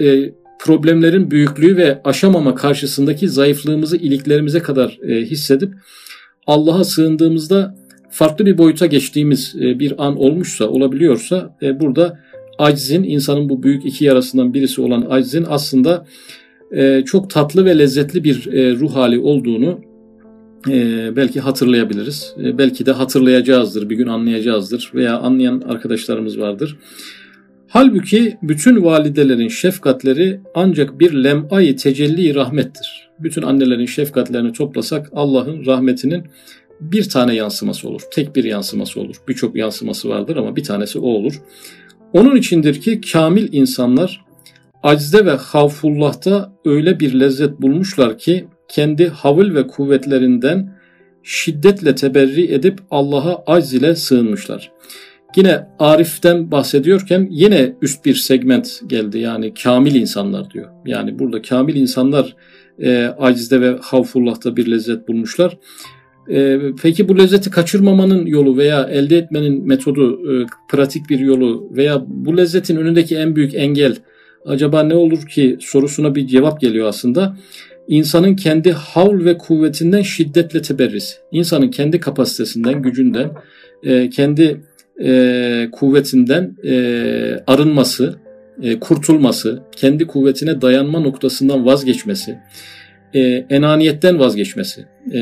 e, 0.00 0.32
problemlerin 0.58 1.30
büyüklüğü 1.30 1.76
ve 1.76 2.00
aşamama 2.04 2.54
karşısındaki 2.54 3.28
zayıflığımızı 3.28 3.96
iliklerimize 3.96 4.58
kadar 4.58 4.98
e, 5.08 5.16
hissedip 5.22 5.72
Allah'a 6.46 6.84
sığındığımızda 6.84 7.74
farklı 8.12 8.46
bir 8.46 8.58
boyuta 8.58 8.86
geçtiğimiz 8.86 9.54
e, 9.60 9.78
bir 9.78 10.06
an 10.06 10.16
olmuşsa, 10.16 10.68
olabiliyorsa 10.68 11.56
e, 11.62 11.80
burada 11.80 12.18
aczin, 12.58 13.04
insanın 13.04 13.48
bu 13.48 13.62
büyük 13.62 13.86
iki 13.86 14.04
yarasından 14.04 14.54
birisi 14.54 14.80
olan 14.80 15.06
aczin 15.10 15.46
aslında 15.48 16.06
e, 16.72 17.02
çok 17.04 17.30
tatlı 17.30 17.64
ve 17.64 17.78
lezzetli 17.78 18.24
bir 18.24 18.46
ruh 18.80 18.94
hali 18.94 19.18
olduğunu 19.18 19.80
belki 21.16 21.40
hatırlayabiliriz. 21.40 22.34
Belki 22.38 22.86
de 22.86 22.92
hatırlayacağızdır, 22.92 23.90
bir 23.90 23.96
gün 23.96 24.06
anlayacağızdır 24.06 24.90
veya 24.94 25.18
anlayan 25.18 25.60
arkadaşlarımız 25.60 26.38
vardır. 26.38 26.78
Halbuki 27.68 28.36
bütün 28.42 28.84
validelerin 28.84 29.48
şefkatleri 29.48 30.40
ancak 30.54 31.00
bir 31.00 31.12
lem'ayı 31.12 31.76
tecelli 31.76 32.34
rahmettir. 32.34 33.10
Bütün 33.18 33.42
annelerin 33.42 33.86
şefkatlerini 33.86 34.52
toplasak 34.52 35.10
Allah'ın 35.12 35.66
rahmetinin 35.66 36.24
bir 36.82 37.08
tane 37.08 37.34
yansıması 37.34 37.88
olur. 37.88 38.00
Tek 38.12 38.36
bir 38.36 38.44
yansıması 38.44 39.00
olur. 39.00 39.16
Birçok 39.28 39.56
yansıması 39.56 40.08
vardır 40.08 40.36
ama 40.36 40.56
bir 40.56 40.64
tanesi 40.64 40.98
o 40.98 41.06
olur. 41.06 41.34
Onun 42.12 42.36
içindir 42.36 42.80
ki 42.80 43.00
kamil 43.12 43.52
insanlar 43.52 44.24
acizde 44.82 45.26
ve 45.26 45.30
havfullah'ta 45.30 46.52
öyle 46.64 47.00
bir 47.00 47.20
lezzet 47.20 47.60
bulmuşlar 47.60 48.18
ki 48.18 48.46
kendi 48.68 49.08
havil 49.08 49.54
ve 49.54 49.66
kuvvetlerinden 49.66 50.78
şiddetle 51.22 51.94
teberri 51.94 52.54
edip 52.54 52.80
Allah'a 52.90 53.42
acz 53.46 53.74
ile 53.74 53.96
sığınmışlar. 53.96 54.72
Yine 55.36 55.66
Arif'ten 55.78 56.50
bahsediyorken 56.50 57.28
yine 57.30 57.74
üst 57.82 58.04
bir 58.04 58.14
segment 58.14 58.80
geldi 58.86 59.18
yani 59.18 59.54
kamil 59.54 59.94
insanlar 59.94 60.50
diyor. 60.50 60.70
Yani 60.86 61.18
burada 61.18 61.42
kamil 61.42 61.74
insanlar 61.74 62.36
e, 62.78 63.04
acizde 63.04 63.60
ve 63.60 63.78
havfullah'ta 63.82 64.56
bir 64.56 64.70
lezzet 64.70 65.08
bulmuşlar. 65.08 65.58
E, 66.30 66.58
peki 66.82 67.08
bu 67.08 67.18
lezzeti 67.18 67.50
kaçırmamanın 67.50 68.26
yolu 68.26 68.56
veya 68.56 68.84
elde 68.84 69.16
etmenin 69.16 69.66
metodu, 69.66 70.32
e, 70.32 70.46
pratik 70.68 71.10
bir 71.10 71.18
yolu 71.18 71.70
veya 71.76 72.04
bu 72.06 72.36
lezzetin 72.36 72.76
önündeki 72.76 73.16
en 73.16 73.36
büyük 73.36 73.54
engel 73.54 73.96
acaba 74.46 74.82
ne 74.82 74.94
olur 74.94 75.26
ki 75.26 75.56
sorusuna 75.60 76.14
bir 76.14 76.26
cevap 76.26 76.60
geliyor 76.60 76.88
aslında. 76.88 77.36
İnsanın 77.88 78.36
kendi 78.36 78.72
havl 78.72 79.24
ve 79.24 79.38
kuvvetinden 79.38 80.02
şiddetle 80.02 80.62
teberris. 80.62 81.18
İnsanın 81.32 81.68
kendi 81.68 82.00
kapasitesinden, 82.00 82.82
gücünden, 82.82 83.30
e, 83.82 84.10
kendi 84.10 84.60
e, 85.04 85.68
kuvvetinden 85.72 86.56
arınması, 87.46 88.14
kurtulması, 88.80 89.62
kendi 89.76 90.06
kuvvetine 90.06 90.60
dayanma 90.60 91.00
noktasından 91.00 91.66
vazgeçmesi, 91.66 92.38
e, 93.14 93.20
enaniyetten 93.50 94.18
vazgeçmesi. 94.18 94.84
E, 95.12 95.20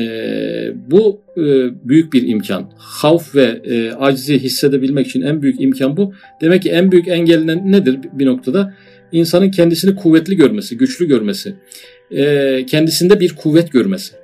bu 0.91 1.21
e, 1.37 1.41
büyük 1.89 2.13
bir 2.13 2.27
imkan. 2.27 2.71
Havf 2.77 3.35
ve 3.35 3.61
e, 3.63 3.91
acizi 3.91 4.39
hissedebilmek 4.39 5.07
için 5.07 5.21
en 5.21 5.41
büyük 5.41 5.61
imkan 5.61 5.97
bu. 5.97 6.13
Demek 6.41 6.61
ki 6.61 6.69
en 6.69 6.91
büyük 6.91 7.07
engel 7.07 7.55
nedir 7.55 7.99
bir 8.13 8.25
noktada? 8.25 8.73
İnsanın 9.11 9.51
kendisini 9.51 9.95
kuvvetli 9.95 10.35
görmesi, 10.35 10.77
güçlü 10.77 11.07
görmesi, 11.07 11.53
e, 12.11 12.65
kendisinde 12.65 13.19
bir 13.19 13.35
kuvvet 13.35 13.71
görmesi 13.71 14.21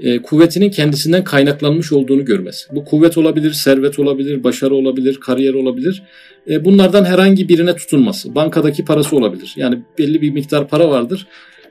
e, 0.00 0.22
kuvvetinin 0.22 0.70
kendisinden 0.70 1.24
kaynaklanmış 1.24 1.92
olduğunu 1.92 2.24
görmesi. 2.24 2.66
Bu 2.72 2.84
kuvvet 2.84 3.18
olabilir, 3.18 3.52
servet 3.52 3.98
olabilir, 3.98 4.44
başarı 4.44 4.74
olabilir, 4.74 5.20
kariyer 5.20 5.54
olabilir. 5.54 6.02
E, 6.50 6.64
bunlardan 6.64 7.04
herhangi 7.04 7.48
birine 7.48 7.76
tutunması. 7.76 8.34
Bankadaki 8.34 8.84
parası 8.84 9.16
olabilir. 9.16 9.54
Yani 9.56 9.78
belli 9.98 10.22
bir 10.22 10.30
miktar 10.30 10.68
para 10.68 10.90
vardır. 10.90 11.26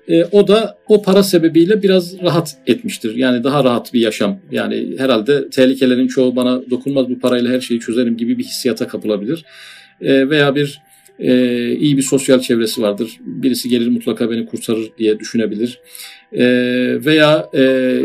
E, 0.10 0.24
o 0.24 0.48
da 0.48 0.78
o 0.88 1.02
para 1.02 1.24
sebebiyle 1.24 1.84
biraz 1.84 2.22
rahat 2.22 2.58
etmiştir. 2.68 3.16
Yani 3.16 3.44
daha 3.44 3.64
rahat 3.64 3.94
bir 3.94 4.00
yaşam. 4.00 4.40
Yani 4.52 4.88
herhalde 4.98 5.50
tehlikelerin 5.50 6.08
çoğu 6.08 6.36
bana 6.36 6.70
dokunmaz 6.70 7.10
bu 7.10 7.20
parayla 7.20 7.52
her 7.52 7.62
şeyi 7.62 7.80
çözerim 7.80 8.18
gibi 8.18 8.38
bir 8.38 8.44
hissiyata 8.44 8.88
kapılabilir. 8.88 9.46
E, 10.02 10.30
veya 10.30 10.56
bir 10.56 10.82
e, 11.20 11.72
iyi 11.76 11.98
bir 11.98 12.02
sosyal 12.02 12.40
çevresi 12.40 12.82
vardır. 12.82 13.20
Birisi 13.26 13.70
gelir 13.70 13.88
mutlaka 13.88 14.32
beni 14.32 14.46
kurtarır 14.46 14.92
diye 14.98 15.20
düşünebilir. 15.20 15.80
E, 16.34 16.46
veya 17.06 17.50
e, 17.54 17.62
e, 17.62 18.02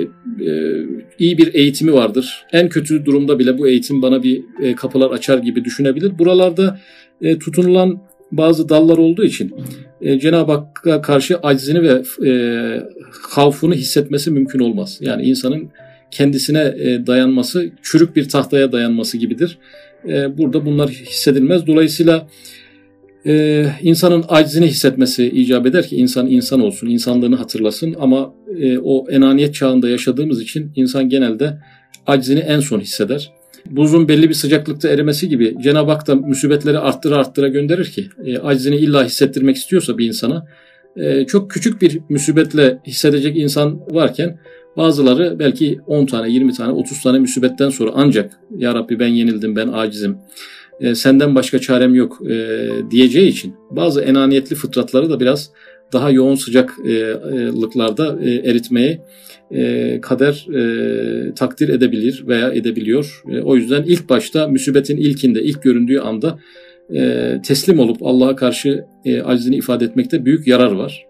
iyi 1.19 1.39
bir 1.39 1.55
eğitimi 1.55 1.93
vardır. 1.93 2.47
En 2.53 2.69
kötü 2.69 3.05
durumda 3.05 3.39
bile 3.39 3.59
bu 3.59 3.69
eğitim 3.69 4.03
bana 4.03 4.23
bir 4.23 4.43
e, 4.63 4.75
kapılar 4.75 5.11
açar 5.11 5.39
gibi 5.39 5.65
düşünebilir. 5.65 6.19
Buralarda 6.19 6.81
e, 7.23 7.39
tutunulan 7.39 8.01
bazı 8.33 8.69
dallar 8.69 8.99
olduğu 8.99 9.25
için 9.25 9.55
e, 10.03 10.19
Cenab-ı 10.19 10.53
Hakk'a 10.53 11.03
karşı 11.03 11.39
acizini 11.39 11.83
ve 11.83 12.03
e, 12.27 12.33
havfunu 13.31 13.75
hissetmesi 13.75 14.31
mümkün 14.31 14.59
olmaz. 14.59 14.99
Yani 15.01 15.23
insanın 15.23 15.71
kendisine 16.11 16.75
e, 16.79 17.07
dayanması, 17.07 17.71
çürük 17.83 18.17
bir 18.17 18.29
tahtaya 18.29 18.73
dayanması 18.73 19.17
gibidir. 19.17 19.59
E, 20.09 20.39
burada 20.39 20.67
bunlar 20.67 20.89
hissedilmez. 20.89 21.67
Dolayısıyla 21.67 22.29
e, 23.27 23.67
insanın 23.83 24.25
acizini 24.29 24.67
hissetmesi 24.67 25.31
icap 25.31 25.67
eder 25.67 25.87
ki 25.87 25.97
insan 25.97 26.27
insan 26.27 26.61
olsun, 26.61 26.87
insanlığını 26.87 27.37
hatırlasın 27.37 27.97
ama 28.01 28.35
e, 28.61 28.79
o 28.79 29.11
enaniyet 29.11 29.55
çağında 29.55 29.89
yaşadığımız 29.89 30.43
için 30.43 30.73
insan 30.77 31.09
genelde 31.09 31.59
acizini 32.07 32.41
en 32.41 32.61
son 32.61 32.81
hisseder. 32.81 33.40
Buzun 33.67 34.09
belli 34.09 34.29
bir 34.29 34.35
sıcaklıkta 34.35 34.89
erimesi 34.89 35.29
gibi 35.29 35.57
Cenab-ı 35.63 35.91
Hak 35.91 36.07
da 36.07 36.15
musibetleri 36.15 36.79
arttıra 36.79 37.17
arttıra 37.17 37.49
gönderir 37.49 37.85
ki 37.85 38.09
e, 38.25 38.39
acizini 38.39 38.77
illa 38.77 39.05
hissettirmek 39.05 39.57
istiyorsa 39.57 39.99
bir 39.99 40.07
insana 40.07 40.47
e, 40.97 41.27
çok 41.27 41.51
küçük 41.51 41.83
bir 41.83 42.01
musibetle 42.09 42.79
hissedecek 42.87 43.37
insan 43.37 43.81
varken 43.91 44.39
bazıları 44.77 45.39
belki 45.39 45.81
10 45.87 46.07
tane, 46.07 46.31
20 46.31 46.53
tane, 46.53 46.73
30 46.73 47.03
tane 47.03 47.19
musibetten 47.19 47.71
sonra 47.71 47.91
ancak 47.95 48.33
Ya 48.57 48.75
Rabbi 48.75 48.99
ben 48.99 49.09
yenildim, 49.09 49.57
ben 49.57 49.69
acizim, 49.69 50.17
e, 50.81 50.95
senden 50.95 51.35
başka 51.35 51.59
çarem 51.59 51.95
yok 51.95 52.19
e, 52.31 52.69
diyeceği 52.91 53.29
için 53.29 53.55
bazı 53.71 54.01
enaniyetli 54.01 54.57
fıtratları 54.57 55.11
da 55.11 55.21
biraz 55.21 55.51
daha 55.93 56.11
yoğun 56.11 56.35
sıcaklıklarda 56.35 58.19
e, 58.23 58.31
eritmeye 58.31 59.01
kader 60.03 60.47
takdir 61.37 61.69
edebilir 61.69 62.25
veya 62.27 62.53
edebiliyor. 62.53 63.23
O 63.45 63.57
yüzden 63.57 63.83
ilk 63.83 64.09
başta 64.09 64.49
müsibetin 64.49 64.97
ilkinde, 64.97 65.43
ilk 65.43 65.63
göründüğü 65.63 65.99
anda 65.99 66.39
teslim 67.43 67.79
olup 67.79 67.97
Allah'a 68.03 68.37
karşı 68.37 68.85
acizini 69.25 69.57
ifade 69.57 69.85
etmekte 69.85 70.25
büyük 70.25 70.47
yarar 70.47 70.73
var. 70.73 71.07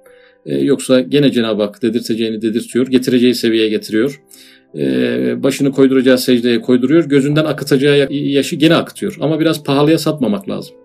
Yoksa 0.46 1.00
gene 1.00 1.32
Cenab-ı 1.32 1.62
Hak 1.62 1.82
dedirteceğini 1.82 2.42
dedirtiyor, 2.42 2.86
getireceği 2.86 3.34
seviyeye 3.34 3.68
getiriyor. 3.68 4.22
Başını 5.42 5.72
koyduracağı 5.72 6.18
secdeye 6.18 6.60
koyduruyor. 6.60 7.08
Gözünden 7.08 7.44
akıtacağı 7.44 8.08
yaşı 8.10 8.56
gene 8.56 8.74
akıtıyor. 8.74 9.16
Ama 9.20 9.40
biraz 9.40 9.64
pahalıya 9.64 9.98
satmamak 9.98 10.48
lazım. 10.48 10.76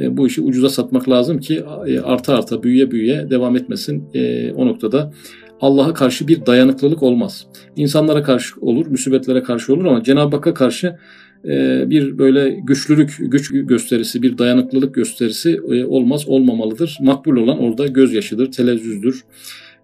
Ee, 0.00 0.16
bu 0.16 0.26
işi 0.26 0.40
ucuza 0.40 0.68
satmak 0.68 1.08
lazım 1.08 1.38
ki 1.38 1.64
e, 1.86 1.98
arta 2.00 2.34
arta 2.34 2.62
büyüye 2.62 2.90
büyüye 2.90 3.30
devam 3.30 3.56
etmesin. 3.56 4.04
Ee, 4.14 4.52
o 4.52 4.66
noktada 4.66 5.12
Allah'a 5.60 5.94
karşı 5.94 6.28
bir 6.28 6.46
dayanıklılık 6.46 7.02
olmaz. 7.02 7.46
İnsanlara 7.76 8.22
karşı 8.22 8.60
olur, 8.60 8.86
musibetlere 8.86 9.42
karşı 9.42 9.74
olur 9.74 9.84
ama 9.84 10.02
Cenab-ı 10.02 10.36
Hakk'a 10.36 10.54
karşı 10.54 10.96
e, 11.44 11.84
bir 11.90 12.18
böyle 12.18 12.50
güçlülük, 12.50 13.16
güç 13.18 13.50
gösterisi, 13.52 14.22
bir 14.22 14.38
dayanıklılık 14.38 14.94
gösterisi 14.94 15.60
e, 15.70 15.84
olmaz, 15.84 16.28
olmamalıdır. 16.28 16.98
Makbul 17.00 17.36
olan 17.36 17.58
orada 17.58 17.86
gözyaşıdır, 17.86 18.52
telezzüzdür 18.52 19.24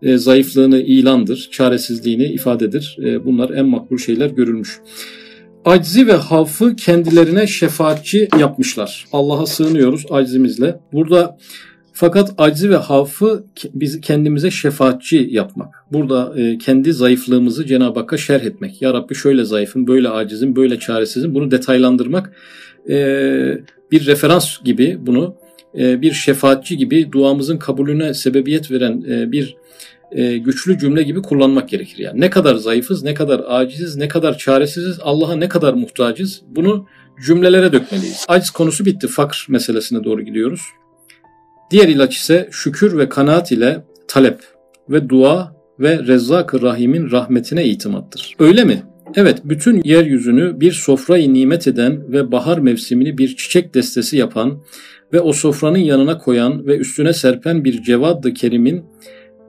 e, 0.03 0.19
zayıflığını 0.19 0.81
ilandır, 0.81 1.49
çaresizliğini 1.53 2.25
ifadedir. 2.25 2.97
E, 3.05 3.25
bunlar 3.25 3.51
en 3.51 3.67
makbul 3.67 3.99
şeyler 3.99 4.31
görülmüş. 4.31 4.81
Aczi 5.71 6.07
ve 6.07 6.13
hafı 6.13 6.77
kendilerine 6.77 7.47
şefaatçi 7.47 8.29
yapmışlar. 8.39 9.07
Allah'a 9.13 9.47
sığınıyoruz 9.47 10.07
aczimizle. 10.11 10.81
Burada 10.93 11.37
fakat 11.93 12.35
aczi 12.39 12.71
ve 12.71 12.77
hafı 12.77 13.45
biz 13.75 14.01
kendimize 14.01 14.51
şefaatçi 14.51 15.29
yapmak. 15.31 15.85
Burada 15.93 16.41
e, 16.41 16.59
kendi 16.59 16.93
zayıflığımızı 16.93 17.67
Cenab-ı 17.67 18.01
Hakk'a 18.01 18.17
şerh 18.17 18.45
etmek. 18.45 18.83
Ya 18.83 18.95
Rabbi 18.95 19.15
şöyle 19.15 19.45
zayıfım, 19.45 19.87
böyle 19.87 20.09
acizim, 20.09 20.57
böyle 20.57 20.79
çaresizim. 20.79 21.35
Bunu 21.35 21.51
detaylandırmak 21.51 22.33
e, 22.89 22.95
bir 23.91 24.07
referans 24.07 24.63
gibi 24.65 24.99
bunu 25.01 25.35
e, 25.79 26.03
bir 26.03 26.13
şefaatçi 26.13 26.77
gibi 26.77 27.13
duamızın 27.13 27.59
kabulüne 27.59 28.15
sebebiyet 28.15 28.71
veren 28.71 29.05
e, 29.09 29.33
bir 29.33 29.57
e, 30.13 30.39
güçlü 30.39 30.79
cümle 30.79 31.03
gibi 31.03 31.23
kullanmak 31.23 31.69
gerekir. 31.69 31.99
Yani 31.99 32.21
ne 32.21 32.31
kadar 32.31 32.55
zayıfız, 32.55 33.03
ne 33.03 33.15
kadar 33.15 33.43
aciziz, 33.49 33.97
ne 33.97 34.09
kadar 34.09 34.39
çaresiziz, 34.39 34.99
Allah'a 35.03 35.37
ne 35.37 35.49
kadar 35.49 35.75
muhtacız 35.75 36.43
bunu 36.47 36.87
cümlelere 37.27 37.73
dökmeliyiz. 37.73 38.25
Aciz 38.29 38.51
konusu 38.51 38.85
bitti. 38.85 39.09
Fakr 39.09 39.47
meselesine 39.49 40.05
doğru 40.05 40.23
gidiyoruz. 40.23 40.61
Diğer 41.71 41.89
ilaç 41.89 42.17
ise 42.17 42.49
şükür 42.53 42.99
ve 42.99 43.09
kanaat 43.09 43.53
ile 43.53 43.85
talep 44.09 44.41
ve 44.89 45.09
dua 45.09 45.57
ve 45.81 45.99
Rezzak-ı 46.07 46.63
Rahim'in 46.63 47.11
rahmetine 47.11 47.65
itimattır. 47.65 48.37
Öyle 48.39 48.65
mi? 48.65 48.83
Evet, 49.15 49.41
bütün 49.45 49.83
yeryüzünü 49.85 50.61
bir 50.61 50.73
sofrayı 50.73 51.35
nimet 51.35 51.69
eden 51.69 52.13
ve 52.13 52.33
bahar 52.33 52.59
mevsimini 52.59 53.19
bir 53.19 53.37
çiçek 53.37 53.75
destesi 53.75 54.17
yapan 54.17 54.63
ve 55.13 55.21
o 55.21 55.33
sofranın 55.33 55.79
yanına 55.79 56.19
koyan 56.19 56.67
ve 56.67 56.77
üstüne 56.77 57.13
serpen 57.13 57.65
bir 57.65 57.83
cevad-ı 57.83 58.35
kerimin 58.35 58.85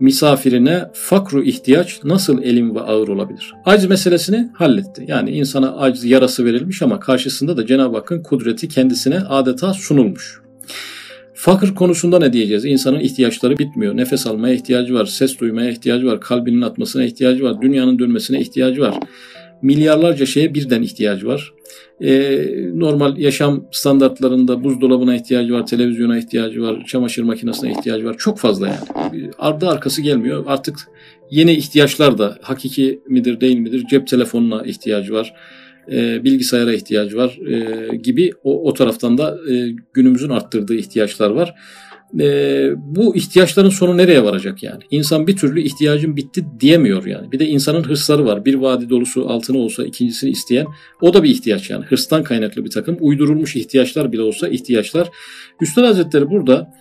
misafirine 0.02 0.86
fakru 0.94 1.44
ihtiyaç 1.44 2.00
nasıl 2.04 2.44
elim 2.44 2.76
ve 2.76 2.80
ağır 2.80 3.08
olabilir? 3.08 3.54
Aciz 3.66 3.90
meselesini 3.90 4.50
halletti. 4.54 5.06
Yani 5.08 5.30
insana 5.30 5.78
aciz 5.78 6.04
yarası 6.04 6.46
verilmiş 6.46 6.82
ama 6.82 7.00
karşısında 7.00 7.58
da 7.58 7.66
Cenab-ı 7.66 7.98
Hakk'ın 7.98 8.24
kudreti 8.24 8.68
kendisine 8.68 9.20
adeta 9.20 9.74
sunulmuş. 9.74 10.42
Fakir 11.34 11.76
konusunda 11.76 12.20
ne 12.20 12.34
diyeceğiz? 12.34 12.66
İnsanın 12.66 13.00
ihtiyaçları 13.00 13.58
bitmiyor. 13.58 13.98
Nefes 13.98 14.28
almaya 14.28 14.56
ihtiyacı 14.56 14.94
var, 14.94 15.06
ses 15.06 15.40
duymaya 15.40 15.70
ihtiyacı 15.70 16.08
var, 16.08 16.22
kalbinin 16.22 16.62
atmasına 16.62 17.04
ihtiyacı 17.04 17.44
var, 17.44 17.62
dünyanın 17.62 18.00
dönmesine 18.00 18.42
ihtiyacı 18.42 18.82
var. 18.82 18.96
Milyarlarca 19.62 20.26
şeye 20.26 20.54
birden 20.54 20.82
ihtiyacı 20.82 21.28
var. 21.28 21.54
Ee, 22.02 22.46
normal 22.74 23.18
yaşam 23.18 23.66
standartlarında 23.72 24.64
buzdolabına 24.64 25.16
ihtiyacı 25.16 25.54
var, 25.54 25.66
televizyona 25.66 26.18
ihtiyacı 26.18 26.62
var, 26.62 26.84
çamaşır 26.88 27.24
makinesine 27.24 27.72
ihtiyacı 27.72 28.06
var. 28.06 28.16
Çok 28.18 28.40
fazla 28.40 28.68
yani. 28.68 29.30
Ardı 29.40 29.70
arkası 29.70 30.02
gelmiyor. 30.02 30.44
Artık 30.48 30.80
yeni 31.32 31.54
ihtiyaçlar 31.54 32.18
da 32.18 32.38
hakiki 32.42 33.02
midir 33.08 33.42
değil 33.42 33.58
midir? 33.58 33.86
Cep 33.90 34.08
telefonuna 34.08 34.64
ihtiyacı 34.64 35.14
var 35.14 35.34
e, 35.92 36.24
bilgisayara 36.24 36.74
ihtiyacı 36.74 37.18
var 37.18 37.40
e, 37.48 37.96
gibi 37.96 38.32
o, 38.44 38.64
o 38.68 38.74
taraftan 38.74 39.18
da 39.18 39.38
e, 39.52 39.76
günümüzün 39.94 40.30
arttırdığı 40.30 40.76
ihtiyaçlar 40.76 41.30
var. 41.30 41.56
E, 42.20 42.70
bu 42.78 43.16
ihtiyaçların 43.16 43.70
sonu 43.70 43.98
nereye 43.98 44.24
varacak 44.24 44.64
yani? 44.64 44.84
İnsan 44.92 45.28
bir 45.28 45.36
türlü 45.36 45.62
ihtiyacım 45.62 46.16
bitti 46.16 46.46
diyemiyor 46.60 47.06
yani. 47.06 47.32
Bir 47.32 47.40
de 47.40 47.48
insanın 47.48 47.84
hırsları 47.84 48.26
var. 48.26 48.46
Bir 48.46 48.56
vadi 48.56 48.90
dolusu 48.90 49.30
altına 49.30 49.58
olsa 49.58 49.86
ikincisini 49.86 50.30
isteyen 50.30 50.66
o 51.02 51.14
da 51.14 51.24
bir 51.24 51.30
ihtiyaç 51.30 51.70
yani. 51.70 51.86
Hırstan 51.86 52.24
kaynaklı 52.24 52.66
bir 52.66 52.70
takım 52.70 52.98
uydurulmuş 53.00 53.56
ihtiyaçlar 53.56 54.12
bile 54.12 54.22
olsa 54.22 54.48
ihtiyaçlar. 54.48 55.10
Üstad 55.62 55.84
Hazretleri 55.84 56.30
burada 56.30 56.74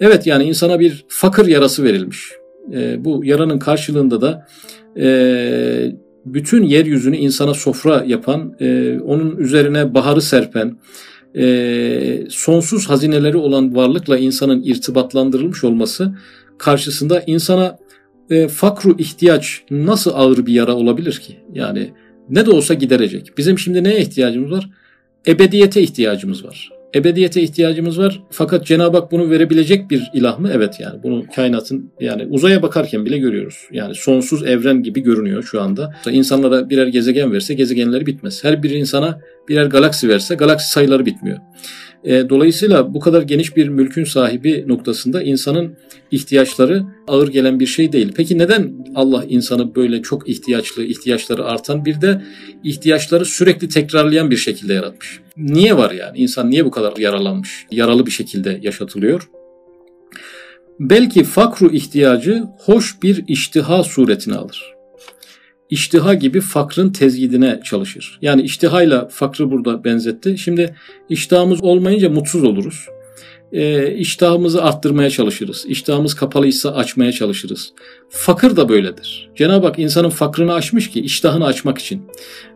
evet 0.00 0.26
yani 0.26 0.44
insana 0.44 0.80
bir 0.80 1.04
fakir 1.08 1.46
yarası 1.46 1.84
verilmiş. 1.84 2.30
E, 2.72 3.04
bu 3.04 3.24
yaranın 3.24 3.58
karşılığında 3.58 4.20
da 4.20 4.46
e, 5.00 5.96
bütün 6.26 6.62
yeryüzünü 6.62 7.16
insana 7.16 7.54
sofra 7.54 8.04
yapan, 8.06 8.56
e, 8.60 8.98
onun 9.00 9.36
üzerine 9.36 9.94
baharı 9.94 10.22
serpen, 10.22 10.78
e, 11.36 12.26
sonsuz 12.30 12.90
hazineleri 12.90 13.36
olan 13.36 13.76
varlıkla 13.76 14.18
insanın 14.18 14.62
irtibatlandırılmış 14.62 15.64
olması 15.64 16.14
karşısında 16.58 17.22
insana 17.26 17.78
e, 18.30 18.48
fakru 18.48 18.94
ihtiyaç 18.98 19.62
nasıl 19.70 20.10
ağır 20.14 20.46
bir 20.46 20.52
yara 20.52 20.74
olabilir 20.74 21.12
ki? 21.12 21.36
Yani 21.54 21.92
ne 22.30 22.46
de 22.46 22.50
olsa 22.50 22.74
giderecek. 22.74 23.32
Bizim 23.38 23.58
şimdi 23.58 23.84
neye 23.84 24.00
ihtiyacımız 24.00 24.50
var? 24.50 24.70
Ebediyete 25.26 25.82
ihtiyacımız 25.82 26.44
var. 26.44 26.75
Ebediyete 26.94 27.42
ihtiyacımız 27.42 27.98
var. 27.98 28.22
Fakat 28.30 28.66
Cenab-ı 28.66 28.96
Hak 28.96 29.12
bunu 29.12 29.30
verebilecek 29.30 29.90
bir 29.90 30.10
ilah 30.14 30.38
mı? 30.38 30.50
Evet 30.54 30.80
yani. 30.80 31.02
Bunu 31.02 31.24
kainatın 31.36 31.92
yani 32.00 32.26
uzaya 32.30 32.62
bakarken 32.62 33.04
bile 33.04 33.18
görüyoruz. 33.18 33.68
Yani 33.72 33.94
sonsuz 33.94 34.46
evren 34.46 34.82
gibi 34.82 35.00
görünüyor 35.00 35.42
şu 35.42 35.62
anda. 35.62 35.94
İnsanlara 36.10 36.70
birer 36.70 36.86
gezegen 36.86 37.32
verse 37.32 37.54
gezegenleri 37.54 38.06
bitmez. 38.06 38.44
Her 38.44 38.62
bir 38.62 38.70
insana 38.70 39.20
birer 39.48 39.66
galaksi 39.66 40.08
verse 40.08 40.34
galaksi 40.34 40.70
sayıları 40.70 41.06
bitmiyor. 41.06 41.38
E, 42.06 42.28
dolayısıyla 42.28 42.94
bu 42.94 43.00
kadar 43.00 43.22
geniş 43.22 43.56
bir 43.56 43.68
mülkün 43.68 44.04
sahibi 44.04 44.64
noktasında 44.66 45.22
insanın 45.22 45.76
ihtiyaçları 46.10 46.84
ağır 47.08 47.28
gelen 47.28 47.60
bir 47.60 47.66
şey 47.66 47.92
değil. 47.92 48.12
Peki 48.16 48.38
neden 48.38 48.86
Allah 48.94 49.24
insanı 49.28 49.74
böyle 49.74 50.02
çok 50.02 50.28
ihtiyaçlı, 50.28 50.84
ihtiyaçları 50.84 51.44
artan 51.44 51.84
bir 51.84 52.00
de 52.00 52.22
ihtiyaçları 52.64 53.24
sürekli 53.24 53.68
tekrarlayan 53.68 54.30
bir 54.30 54.36
şekilde 54.36 54.74
yaratmış? 54.74 55.20
Niye 55.36 55.76
var 55.76 55.90
yani? 55.90 56.18
İnsan 56.18 56.50
niye 56.50 56.64
bu 56.64 56.70
kadar 56.70 56.96
yaralanmış, 56.96 57.66
yaralı 57.70 58.06
bir 58.06 58.10
şekilde 58.10 58.60
yaşatılıyor? 58.62 59.28
Belki 60.80 61.24
fakru 61.24 61.72
ihtiyacı 61.72 62.44
hoş 62.58 63.02
bir 63.02 63.24
iştiha 63.28 63.84
suretini 63.84 64.34
alır 64.34 64.75
iştiha 65.70 66.14
gibi 66.14 66.40
fakrın 66.40 66.92
tezyidine 66.92 67.60
çalışır. 67.64 68.18
Yani 68.22 68.42
iştihayla 68.42 69.08
fakrı 69.08 69.50
burada 69.50 69.84
benzetti. 69.84 70.38
Şimdi 70.38 70.74
iştahımız 71.08 71.62
olmayınca 71.62 72.10
mutsuz 72.10 72.44
oluruz. 72.44 72.86
E, 73.56 73.94
iştahımızı 73.94 74.62
arttırmaya 74.62 75.10
çalışırız. 75.10 75.64
İştahımız 75.68 76.14
kapalıysa 76.14 76.74
açmaya 76.74 77.12
çalışırız. 77.12 77.72
Fakir 78.08 78.56
da 78.56 78.68
böyledir. 78.68 79.30
Cenab-ı 79.36 79.66
Hak 79.66 79.78
insanın 79.78 80.10
fakrını 80.10 80.54
açmış 80.54 80.90
ki 80.90 81.00
iştahını 81.00 81.46
açmak 81.46 81.78
için. 81.78 82.02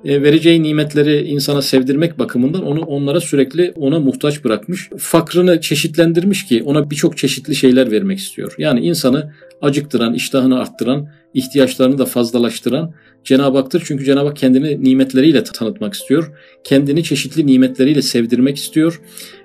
E, 0.05 0.22
vereceği 0.22 0.62
nimetleri 0.62 1.27
insana 1.27 1.62
sevdirmek 1.62 2.18
bakımından 2.18 2.66
onu 2.66 2.81
onlara 2.81 3.20
sürekli 3.20 3.72
ona 3.77 4.01
muhtaç 4.01 4.44
bırakmış. 4.44 4.88
Fakrını 4.98 5.61
çeşitlendirmiş 5.61 6.46
ki 6.46 6.62
ona 6.62 6.90
birçok 6.90 7.18
çeşitli 7.18 7.57
şeyler 7.57 7.90
vermek 7.90 8.18
istiyor. 8.18 8.55
Yani 8.59 8.81
insanı 8.81 9.33
acıktıran, 9.62 10.14
iştahını 10.14 10.61
arttıran, 10.61 11.09
ihtiyaçlarını 11.35 11.98
da 11.98 12.05
fazlalaştıran 12.05 12.94
Cenab-ı 13.24 13.59
Hak'tır. 13.59 13.83
Çünkü 13.85 14.05
Cenab-ı 14.05 14.29
Hak 14.29 14.37
kendini 14.37 14.85
nimetleriyle 14.85 15.44
tanıtmak 15.44 15.94
istiyor. 15.94 16.33
Kendini 16.64 17.05
çeşitli 17.05 17.46
nimetleriyle 17.46 18.03
sevdirmek 18.03 18.57
istiyor. 18.57 19.01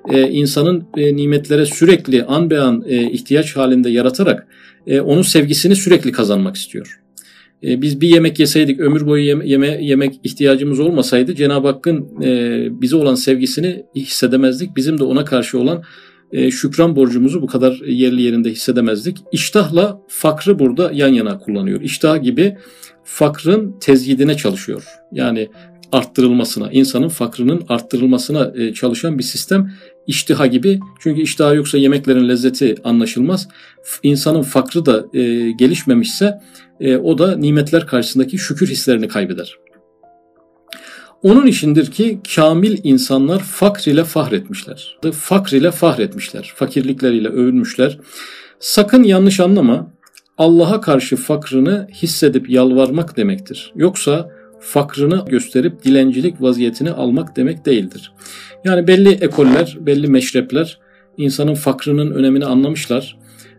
Ee, 0.09 0.29
insanın 0.29 0.83
e, 0.97 1.15
nimetlere 1.15 1.65
sürekli 1.65 2.23
an 2.23 2.49
be 2.49 2.59
an 2.59 2.83
e, 2.87 3.11
ihtiyaç 3.11 3.55
halinde 3.55 3.89
yaratarak 3.89 4.47
e, 4.87 4.99
onun 5.01 5.21
sevgisini 5.21 5.75
sürekli 5.75 6.11
kazanmak 6.11 6.55
istiyor. 6.55 6.99
E, 7.63 7.81
biz 7.81 8.01
bir 8.01 8.07
yemek 8.07 8.39
yeseydik, 8.39 8.79
ömür 8.79 9.07
boyu 9.07 9.25
yeme, 9.25 9.47
yeme, 9.47 9.77
yemek 9.81 10.19
ihtiyacımız 10.23 10.79
olmasaydı 10.79 11.35
Cenab-ı 11.35 11.67
Hakk'ın 11.67 12.21
e, 12.23 12.67
bize 12.81 12.95
olan 12.95 13.15
sevgisini 13.15 13.83
hissedemezdik. 13.95 14.75
Bizim 14.75 14.99
de 14.99 15.03
ona 15.03 15.25
karşı 15.25 15.59
olan 15.59 15.83
e, 16.31 16.51
şükran 16.51 16.95
borcumuzu 16.95 17.41
bu 17.41 17.47
kadar 17.47 17.73
yerli 17.87 18.21
yerinde 18.21 18.49
hissedemezdik. 18.49 19.17
İştahla 19.31 20.01
fakrı 20.07 20.59
burada 20.59 20.91
yan 20.93 21.13
yana 21.13 21.37
kullanıyor. 21.37 21.81
İştah 21.81 22.23
gibi 22.23 22.57
fakrın 23.03 23.75
tezyidine 23.79 24.37
çalışıyor. 24.37 24.83
Yani 25.11 25.49
arttırılmasına, 25.95 26.71
insanın 26.71 27.10
fakrının 27.10 27.63
arttırılmasına 27.69 28.51
e, 28.55 28.73
çalışan 28.73 29.17
bir 29.17 29.23
sistem 29.23 29.71
iştiha 30.08 30.47
gibi. 30.47 30.79
Çünkü 30.99 31.21
iştiha 31.21 31.53
yoksa 31.53 31.77
yemeklerin 31.77 32.29
lezzeti 32.29 32.75
anlaşılmaz. 32.84 33.47
İnsanın 34.03 34.41
fakrı 34.41 34.86
da 34.86 35.05
e, 35.13 35.51
gelişmemişse 35.51 36.41
o 37.03 37.17
da 37.17 37.38
nimetler 37.38 37.88
karşısındaki 37.88 38.38
şükür 38.38 38.67
hislerini 38.67 39.08
kaybeder. 39.08 39.58
Onun 41.23 41.47
içindir 41.47 41.91
ki 41.91 42.19
kamil 42.36 42.77
insanlar 42.84 43.39
fakr 43.39 43.88
ile 43.88 44.03
fahretmişler. 44.03 44.97
Fakr 45.13 45.53
ile 45.53 45.71
fahretmişler. 45.71 46.53
Fakirlikleriyle 46.55 47.27
övünmüşler. 47.27 47.97
Sakın 48.60 49.03
yanlış 49.03 49.39
anlama. 49.39 49.91
Allah'a 50.38 50.81
karşı 50.81 51.15
fakrını 51.15 51.88
hissedip 51.93 52.49
yalvarmak 52.49 53.17
demektir. 53.17 53.73
Yoksa 53.75 54.29
fakrını 54.65 55.25
gösterip 55.30 55.84
dilencilik 55.84 56.41
vaziyetini 56.41 56.91
almak 56.91 57.36
demek 57.36 57.65
değildir. 57.65 58.12
Yani 58.63 58.88
belli 58.88 59.10
ekoller, 59.10 59.78
belli 59.80 60.08
meşrepler 60.08 60.80
insanın 61.17 61.56
fakrının 61.56 62.12
önemini 62.12 62.45
anlamışlar. 62.45 63.17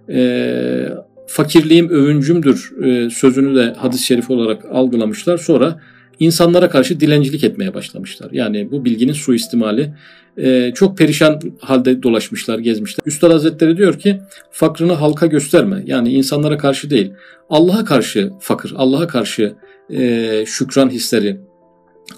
E, 0.08 0.88
fakirliğim 1.26 1.88
övüncümdür 1.88 2.72
e, 2.84 3.10
sözünü 3.10 3.56
de 3.56 3.74
hadis-i 3.78 4.04
şerif 4.04 4.30
olarak 4.30 4.64
algılamışlar. 4.72 5.38
Sonra 5.38 5.80
insanlara 6.20 6.70
karşı 6.70 7.00
dilencilik 7.00 7.44
etmeye 7.44 7.74
başlamışlar. 7.74 8.28
Yani 8.32 8.70
bu 8.70 8.84
bilginin 8.84 9.12
suistimali 9.12 9.94
e, 10.36 10.72
çok 10.74 10.98
perişan 10.98 11.40
halde 11.60 12.02
dolaşmışlar, 12.02 12.58
gezmişler. 12.58 13.02
Üstad 13.06 13.30
Hazretleri 13.30 13.76
diyor 13.76 13.98
ki 13.98 14.20
fakrını 14.50 14.92
halka 14.92 15.26
gösterme. 15.26 15.82
Yani 15.86 16.12
insanlara 16.12 16.58
karşı 16.58 16.90
değil. 16.90 17.12
Allah'a 17.50 17.84
karşı 17.84 18.30
fakir, 18.40 18.72
Allah'a 18.76 19.06
karşı 19.06 19.54
e, 19.90 20.44
şükran 20.46 20.90
hisleri, 20.90 21.40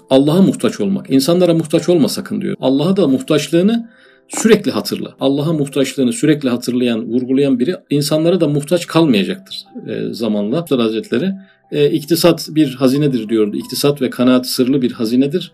Allah'a 0.09 0.41
muhtaç 0.41 0.79
olmak. 0.79 1.09
İnsanlara 1.09 1.53
muhtaç 1.53 1.89
olma 1.89 2.09
sakın 2.09 2.41
diyor. 2.41 2.55
Allah'a 2.59 2.97
da 2.97 3.07
muhtaçlığını 3.07 3.89
sürekli 4.27 4.71
hatırla. 4.71 5.15
Allah'a 5.19 5.53
muhtaçlığını 5.53 6.13
sürekli 6.13 6.49
hatırlayan, 6.49 7.05
vurgulayan 7.05 7.59
biri 7.59 7.75
insanlara 7.89 8.41
da 8.41 8.47
muhtaç 8.47 8.87
kalmayacaktır 8.87 9.65
e, 9.87 10.13
zamanla. 10.13 10.63
Üstad 10.63 10.79
Hazretleri 10.79 11.31
e, 11.71 11.91
iktisat 11.91 12.47
bir 12.49 12.75
hazinedir 12.75 13.29
diyordu. 13.29 13.57
İktisat 13.57 14.01
ve 14.01 14.09
kanaat 14.09 14.47
sırlı 14.47 14.81
bir 14.81 14.91
hazinedir. 14.91 15.51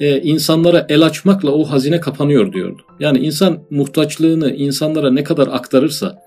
E, 0.00 0.20
insanlara 0.20 0.86
el 0.88 1.02
açmakla 1.02 1.50
o 1.50 1.64
hazine 1.64 2.00
kapanıyor 2.00 2.52
diyordu. 2.52 2.82
Yani 3.00 3.18
insan 3.18 3.58
muhtaçlığını 3.70 4.54
insanlara 4.54 5.10
ne 5.10 5.24
kadar 5.24 5.46
aktarırsa, 5.46 6.22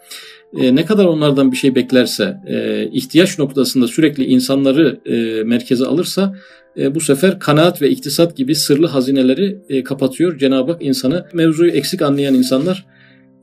e, 0.57 0.75
ne 0.75 0.85
kadar 0.85 1.05
onlardan 1.05 1.51
bir 1.51 1.57
şey 1.57 1.75
beklerse, 1.75 2.37
e, 2.47 2.87
ihtiyaç 2.91 3.39
noktasında 3.39 3.87
sürekli 3.87 4.25
insanları 4.25 4.99
e, 5.05 5.43
merkeze 5.43 5.85
alırsa 5.85 6.35
e, 6.77 6.95
bu 6.95 6.99
sefer 6.99 7.39
kanaat 7.39 7.81
ve 7.81 7.89
iktisat 7.89 8.37
gibi 8.37 8.55
sırlı 8.55 8.87
hazineleri 8.87 9.57
e, 9.69 9.83
kapatıyor. 9.83 10.37
Cenab-ı 10.37 10.71
Hak 10.71 10.81
insanı 10.81 11.25
mevzuyu 11.33 11.71
eksik 11.71 12.01
anlayan 12.01 12.33
insanlar 12.33 12.85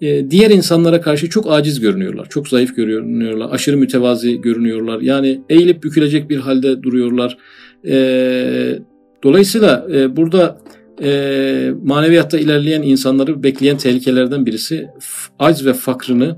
e, 0.00 0.30
diğer 0.30 0.50
insanlara 0.50 1.00
karşı 1.00 1.30
çok 1.30 1.52
aciz 1.52 1.80
görünüyorlar. 1.80 2.28
Çok 2.28 2.48
zayıf 2.48 2.76
görünüyorlar. 2.76 3.48
Aşırı 3.50 3.76
mütevazi 3.76 4.40
görünüyorlar. 4.40 5.00
Yani 5.00 5.40
eğilip 5.48 5.82
bükülecek 5.82 6.30
bir 6.30 6.36
halde 6.36 6.82
duruyorlar. 6.82 7.38
E, 7.86 8.78
dolayısıyla 9.22 9.86
e, 9.92 10.16
burada 10.16 10.60
e, 11.02 11.72
maneviyatta 11.84 12.38
ilerleyen 12.38 12.82
insanları 12.82 13.42
bekleyen 13.42 13.76
tehlikelerden 13.76 14.46
birisi 14.46 14.88
acz 15.38 15.66
ve 15.66 15.72
fakrını 15.72 16.36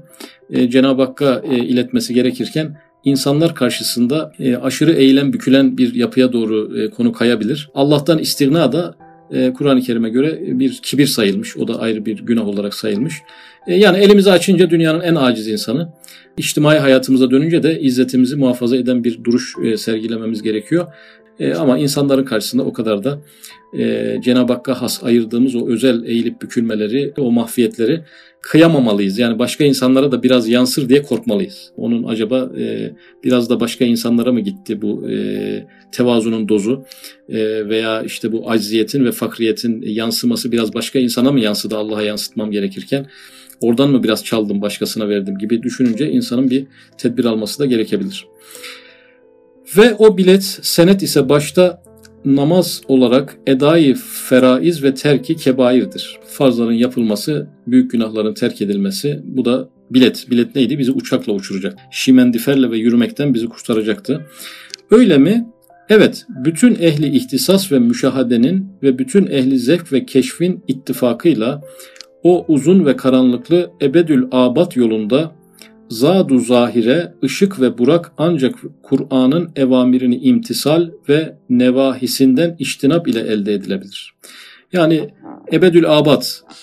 e, 0.52 0.70
Cenab-ı 0.70 1.02
Hakk'a 1.02 1.42
e, 1.50 1.56
iletmesi 1.56 2.14
gerekirken 2.14 2.76
insanlar 3.04 3.54
karşısında 3.54 4.32
e, 4.38 4.56
aşırı 4.56 4.92
eğilen 4.92 5.32
bükülen 5.32 5.78
bir 5.78 5.94
yapıya 5.94 6.32
doğru 6.32 6.70
konu 6.96 7.12
kayabilir. 7.12 7.70
Allah'tan 7.74 8.18
istigna 8.18 8.72
da 8.72 8.94
Kur'an-ı 9.54 9.80
Kerim'e 9.80 10.08
göre 10.08 10.38
bir 10.42 10.80
kibir 10.82 11.06
sayılmış. 11.06 11.56
O 11.56 11.68
da 11.68 11.80
ayrı 11.80 12.06
bir 12.06 12.18
günah 12.18 12.46
olarak 12.46 12.74
sayılmış. 12.74 13.14
Yani 13.66 13.98
elimizi 13.98 14.30
açınca 14.30 14.70
dünyanın 14.70 15.00
en 15.00 15.14
aciz 15.14 15.48
insanı. 15.48 15.92
İçtimai 16.38 16.78
hayatımıza 16.78 17.30
dönünce 17.30 17.62
de 17.62 17.80
izzetimizi 17.80 18.36
muhafaza 18.36 18.76
eden 18.76 19.04
bir 19.04 19.24
duruş 19.24 19.54
sergilememiz 19.76 20.42
gerekiyor. 20.42 20.86
Ama 21.58 21.78
insanların 21.78 22.24
karşısında 22.24 22.62
o 22.62 22.72
kadar 22.72 23.04
da 23.04 23.18
Cenab-ı 24.20 24.52
Hakk'a 24.52 24.82
has 24.82 25.04
ayırdığımız 25.04 25.54
o 25.54 25.68
özel 25.68 26.04
eğilip 26.04 26.42
bükülmeleri, 26.42 27.12
o 27.18 27.32
mahfiyetleri 27.32 28.00
kıyamamalıyız. 28.42 29.18
Yani 29.18 29.38
başka 29.38 29.64
insanlara 29.64 30.12
da 30.12 30.22
biraz 30.22 30.48
yansır 30.48 30.88
diye 30.88 31.02
korkmalıyız. 31.02 31.70
Onun 31.76 32.04
acaba 32.04 32.50
e, 32.58 32.92
biraz 33.24 33.50
da 33.50 33.60
başka 33.60 33.84
insanlara 33.84 34.32
mı 34.32 34.40
gitti 34.40 34.82
bu 34.82 35.10
e, 35.10 35.66
tevazunun 35.92 36.48
dozu 36.48 36.84
e, 37.28 37.68
veya 37.68 38.02
işte 38.02 38.32
bu 38.32 38.50
acziyetin 38.50 39.04
ve 39.04 39.12
fakriyetin 39.12 39.82
yansıması 39.82 40.52
biraz 40.52 40.74
başka 40.74 40.98
insana 40.98 41.32
mı 41.32 41.40
yansıdı 41.40 41.76
Allah'a 41.76 42.02
yansıtmam 42.02 42.50
gerekirken 42.50 43.06
oradan 43.60 43.90
mı 43.90 44.02
biraz 44.02 44.24
çaldım 44.24 44.62
başkasına 44.62 45.08
verdim 45.08 45.38
gibi 45.38 45.62
düşününce 45.62 46.10
insanın 46.10 46.50
bir 46.50 46.66
tedbir 46.98 47.24
alması 47.24 47.58
da 47.58 47.66
gerekebilir. 47.66 48.26
Ve 49.76 49.94
o 49.94 50.16
bilet 50.16 50.42
senet 50.62 51.02
ise 51.02 51.28
başta 51.28 51.82
namaz 52.24 52.82
olarak 52.88 53.36
edayı 53.46 53.94
feraiz 53.94 54.82
ve 54.82 54.94
terki 54.94 55.36
kebairdir. 55.36 56.18
Farzların 56.26 56.72
yapılması, 56.72 57.48
büyük 57.66 57.90
günahların 57.90 58.34
terk 58.34 58.62
edilmesi 58.62 59.20
bu 59.24 59.44
da 59.44 59.68
bilet. 59.90 60.30
Bilet 60.30 60.54
neydi? 60.54 60.78
Bizi 60.78 60.92
uçakla 60.92 61.32
uçuracak. 61.32 61.78
Şimendiferle 61.90 62.70
ve 62.70 62.78
yürümekten 62.78 63.34
bizi 63.34 63.46
kurtaracaktı. 63.46 64.26
Öyle 64.90 65.18
mi? 65.18 65.46
Evet, 65.88 66.26
bütün 66.28 66.74
ehli 66.74 67.16
ihtisas 67.16 67.72
ve 67.72 67.78
müşahadenin 67.78 68.66
ve 68.82 68.98
bütün 68.98 69.26
ehli 69.26 69.58
zevk 69.58 69.92
ve 69.92 70.06
keşfin 70.06 70.64
ittifakıyla 70.68 71.62
o 72.22 72.44
uzun 72.48 72.86
ve 72.86 72.96
karanlıklı 72.96 73.70
ebedül 73.82 74.26
abat 74.32 74.76
yolunda 74.76 75.32
zadu 75.90 76.38
zahire, 76.38 77.12
ışık 77.24 77.60
ve 77.60 77.78
burak 77.78 78.12
ancak 78.18 78.54
Kur'an'ın 78.82 79.50
evamirini 79.56 80.16
imtisal 80.16 80.88
ve 81.08 81.36
nevahisinden 81.50 82.56
iştinap 82.58 83.08
ile 83.08 83.20
elde 83.20 83.54
edilebilir. 83.54 84.14
Yani 84.72 85.08
ebedül 85.52 85.98
abad, 85.98 86.22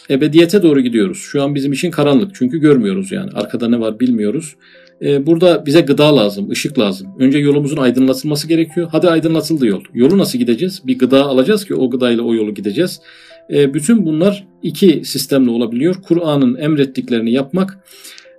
ebediyete 0.10 0.64
doğru 0.64 0.80
gidiyoruz. 0.82 1.18
Şu 1.18 1.44
an 1.44 1.56
bizim 1.56 1.74
için 1.74 1.92
karanlık 1.92 2.36
çünkü 2.36 2.58
görmüyoruz 2.58 3.12
yani. 3.12 3.32
Arkada 3.34 3.70
ne 3.70 3.80
var 3.80 4.00
bilmiyoruz. 4.00 4.56
Ee, 5.02 5.26
burada 5.26 5.66
bize 5.66 5.82
gıda 5.82 6.16
lazım, 6.18 6.50
ışık 6.50 6.80
lazım. 6.80 7.08
Önce 7.20 7.38
yolumuzun 7.38 7.78
aydınlatılması 7.78 8.48
gerekiyor. 8.48 8.88
Hadi 8.92 9.10
aydınlatıldı 9.10 9.68
yol. 9.68 9.84
Yolu 9.94 10.18
nasıl 10.18 10.40
gideceğiz? 10.40 10.82
Bir 10.88 11.00
gıda 11.00 11.26
alacağız 11.26 11.66
ki 11.66 11.76
o 11.76 11.90
gıdayla 11.90 12.24
o 12.24 12.36
yolu 12.36 12.54
gideceğiz. 12.54 13.02
Ee, 13.50 13.74
bütün 13.74 14.06
bunlar 14.06 14.48
iki 14.64 15.02
sistemle 15.06 15.50
olabiliyor. 15.50 15.96
Kur'an'ın 16.08 16.56
emrettiklerini 16.56 17.32
yapmak 17.32 17.80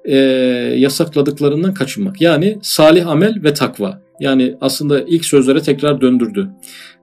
e, 0.08 0.16
yasakladıklarından 0.76 1.74
kaçınmak. 1.74 2.20
Yani 2.20 2.58
salih 2.62 3.06
amel 3.06 3.42
ve 3.44 3.54
takva. 3.54 4.00
Yani 4.20 4.54
aslında 4.60 5.00
ilk 5.00 5.24
sözlere 5.24 5.62
tekrar 5.62 6.00
döndürdü. 6.00 6.48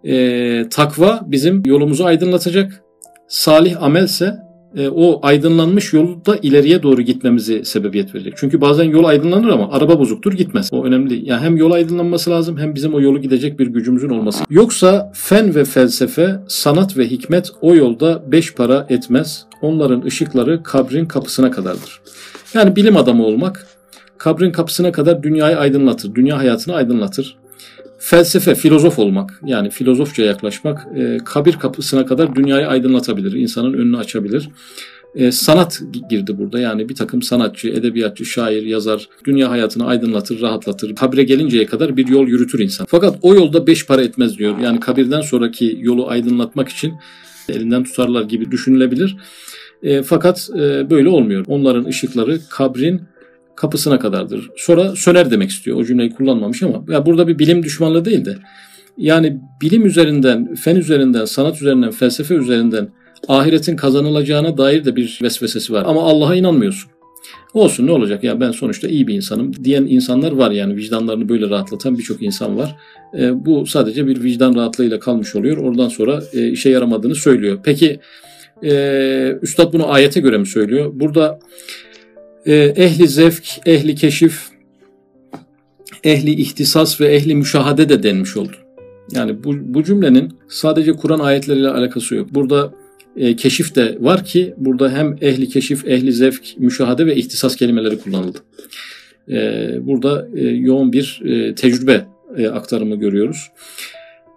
E, 0.04 0.66
takva 0.70 1.22
bizim 1.28 1.64
yolumuzu 1.66 2.04
aydınlatacak. 2.04 2.82
Salih 3.28 3.84
amelse 3.84 4.46
e, 4.78 4.90
o 4.90 5.20
aydınlanmış 5.24 5.94
yolda 5.94 6.38
ileriye 6.42 6.84
doğru 6.84 7.02
gitmemizi 7.02 7.66
sebebiyet 7.66 8.16
verecek. 8.16 8.34
Çünkü 8.38 8.62
bazen 8.62 8.84
yol 8.84 9.04
aydınlanır 9.04 9.50
ama 9.50 9.72
araba 9.72 10.00
bozuktur 10.00 10.34
gitmez. 10.34 10.70
O 10.74 10.84
önemli. 10.84 11.30
Yani 11.30 11.42
hem 11.42 11.58
yol 11.58 11.72
aydınlanması 11.72 12.30
lazım 12.30 12.58
hem 12.58 12.76
bizim 12.76 12.94
o 12.94 13.02
yolu 13.02 13.22
gidecek 13.22 13.60
bir 13.60 13.68
gücümüzün 13.68 14.10
olması. 14.10 14.44
Yoksa 14.50 15.12
fen 15.14 15.56
ve 15.56 15.66
felsefe, 15.66 16.40
sanat 16.48 16.98
ve 16.98 17.08
hikmet 17.08 17.52
o 17.62 17.76
yolda 17.76 18.32
beş 18.32 18.54
para 18.54 18.86
etmez. 18.90 19.46
Onların 19.62 20.02
ışıkları 20.02 20.64
kabrin 20.64 21.06
kapısına 21.06 21.52
kadardır. 21.52 22.02
Yani 22.56 22.76
bilim 22.76 22.98
adamı 22.98 23.26
olmak 23.26 23.68
kabrin 24.18 24.52
kapısına 24.52 24.92
kadar 24.92 25.24
dünyayı 25.24 25.58
aydınlatır, 25.58 26.16
dünya 26.16 26.38
hayatını 26.38 26.76
aydınlatır. 26.76 27.36
Felsefe, 28.00 28.56
filozof 28.56 29.00
olmak 29.00 29.42
yani 29.46 29.70
filozofça 29.70 30.24
yaklaşmak 30.24 30.88
e, 30.98 31.18
kabir 31.26 31.54
kapısına 31.54 32.06
kadar 32.06 32.36
dünyayı 32.36 32.68
aydınlatabilir, 32.68 33.34
insanın 33.34 33.74
önünü 33.74 33.98
açabilir. 33.98 34.50
E, 35.16 35.32
sanat 35.32 35.82
girdi 36.10 36.38
burada 36.38 36.60
yani 36.60 36.90
bir 36.90 36.96
takım 36.96 37.22
sanatçı, 37.22 37.68
edebiyatçı, 37.68 38.26
şair, 38.26 38.64
yazar 38.64 39.10
dünya 39.26 39.50
hayatını 39.50 39.88
aydınlatır, 39.88 40.42
rahatlatır. 40.42 40.96
Kabre 40.96 41.24
gelinceye 41.24 41.66
kadar 41.66 41.98
bir 41.98 42.08
yol 42.08 42.28
yürütür 42.28 42.60
insan. 42.60 42.88
Fakat 42.90 43.18
o 43.22 43.36
yolda 43.36 43.68
beş 43.68 43.86
para 43.86 44.02
etmez 44.02 44.38
diyor. 44.38 44.58
Yani 44.60 44.80
kabirden 44.80 45.22
sonraki 45.22 45.78
yolu 45.82 46.08
aydınlatmak 46.08 46.70
için 46.70 46.94
elinden 47.50 47.84
tutarlar 47.84 48.24
gibi 48.24 48.52
düşünülebilir. 48.52 49.18
E, 49.84 50.04
fakat 50.04 50.50
e, 50.56 50.90
böyle 50.90 51.10
olmuyor. 51.10 51.46
Onların 51.48 51.86
ışıkları 51.86 52.40
kabrin 52.50 53.02
kapısına 53.56 54.00
kadardır. 54.00 54.50
Sonra 54.58 54.96
söner 54.96 55.32
demek 55.32 55.50
istiyor. 55.50 55.78
O 55.78 55.84
cümleyi 55.84 56.12
kullanmamış 56.12 56.64
ama 56.64 56.84
ya 56.90 57.06
burada 57.06 57.28
bir 57.28 57.40
bilim 57.40 57.64
düşmanlığı 57.64 58.06
değil 58.06 58.26
de 58.26 58.38
yani 58.98 59.40
bilim 59.62 59.86
üzerinden, 59.86 60.56
fen 60.56 60.76
üzerinden, 60.76 61.26
sanat 61.26 61.62
üzerinden, 61.62 61.92
felsefe 61.92 62.36
üzerinden 62.36 62.90
ahiretin 63.28 63.76
kazanılacağına 63.76 64.58
dair 64.58 64.86
de 64.86 64.96
bir 64.96 65.20
vesvesesi 65.22 65.74
var. 65.74 65.84
Ama 65.88 66.04
Allah'a 66.04 66.36
inanmıyorsun. 66.36 66.92
Olsun 67.54 67.88
ne 67.88 67.92
olacak 67.92 68.24
ya 68.24 68.40
ben 68.40 68.52
sonuçta 68.52 68.88
iyi 68.88 69.08
bir 69.08 69.14
insanım 69.14 69.64
diyen 69.64 69.84
insanlar 69.84 70.32
var 70.32 70.52
yani 70.52 70.76
vicdanlarını 70.76 71.30
böyle 71.30 71.50
rahatlatan 71.50 71.98
birçok 71.98 72.22
insan 72.22 72.58
var. 72.58 72.76
E, 73.18 73.46
bu 73.46 73.66
sadece 73.66 74.08
bir 74.08 74.24
vicdan 74.24 74.56
rahatlığıyla 74.56 75.00
kalmış 75.00 75.36
oluyor. 75.36 75.58
Oradan 75.58 75.88
sonra 75.88 76.24
e, 76.34 76.50
işe 76.50 76.70
yaramadığını 76.70 77.16
söylüyor. 77.16 77.60
Peki 77.64 78.00
e, 78.64 79.38
Üstad 79.42 79.74
bunu 79.74 79.92
ayete 79.92 80.20
göre 80.20 80.38
mi 80.38 80.48
söylüyor? 80.48 80.92
Burada 80.94 81.40
e, 82.46 82.54
ehli 82.56 83.08
zevk, 83.08 83.44
ehli 83.66 83.96
keşif, 83.96 84.42
ehli 86.04 86.32
ihtisas 86.32 87.02
ve 87.02 87.16
ehli 87.16 87.36
müşahade 87.36 87.90
de 87.90 88.04
denmiş 88.04 88.38
oldu. 88.38 88.56
Yani 89.12 89.44
bu, 89.44 89.54
bu 89.74 89.84
cümlenin 89.84 90.34
sadece 90.48 90.94
Kur'an 90.94 91.20
ayetleriyle 91.20 91.70
alakası 91.70 92.16
yok. 92.16 92.28
Burada 92.32 92.74
e, 93.18 93.36
keşif 93.36 93.76
de 93.76 93.98
var 94.00 94.26
ki 94.26 94.54
burada 94.58 94.92
hem 94.92 95.16
ehli 95.22 95.50
keşif, 95.50 95.88
ehli 95.88 96.14
zevk, 96.14 96.42
müşahade 96.58 97.06
ve 97.06 97.16
ihtisas 97.16 97.56
kelimeleri 97.56 98.00
kullanıldı. 98.00 98.38
E, 99.30 99.38
burada 99.82 100.28
e, 100.36 100.42
yoğun 100.44 100.94
bir 100.94 101.22
e, 101.26 101.56
tecrübe 101.56 102.06
e, 102.38 102.48
aktarımı 102.48 102.96
görüyoruz. 102.96 103.52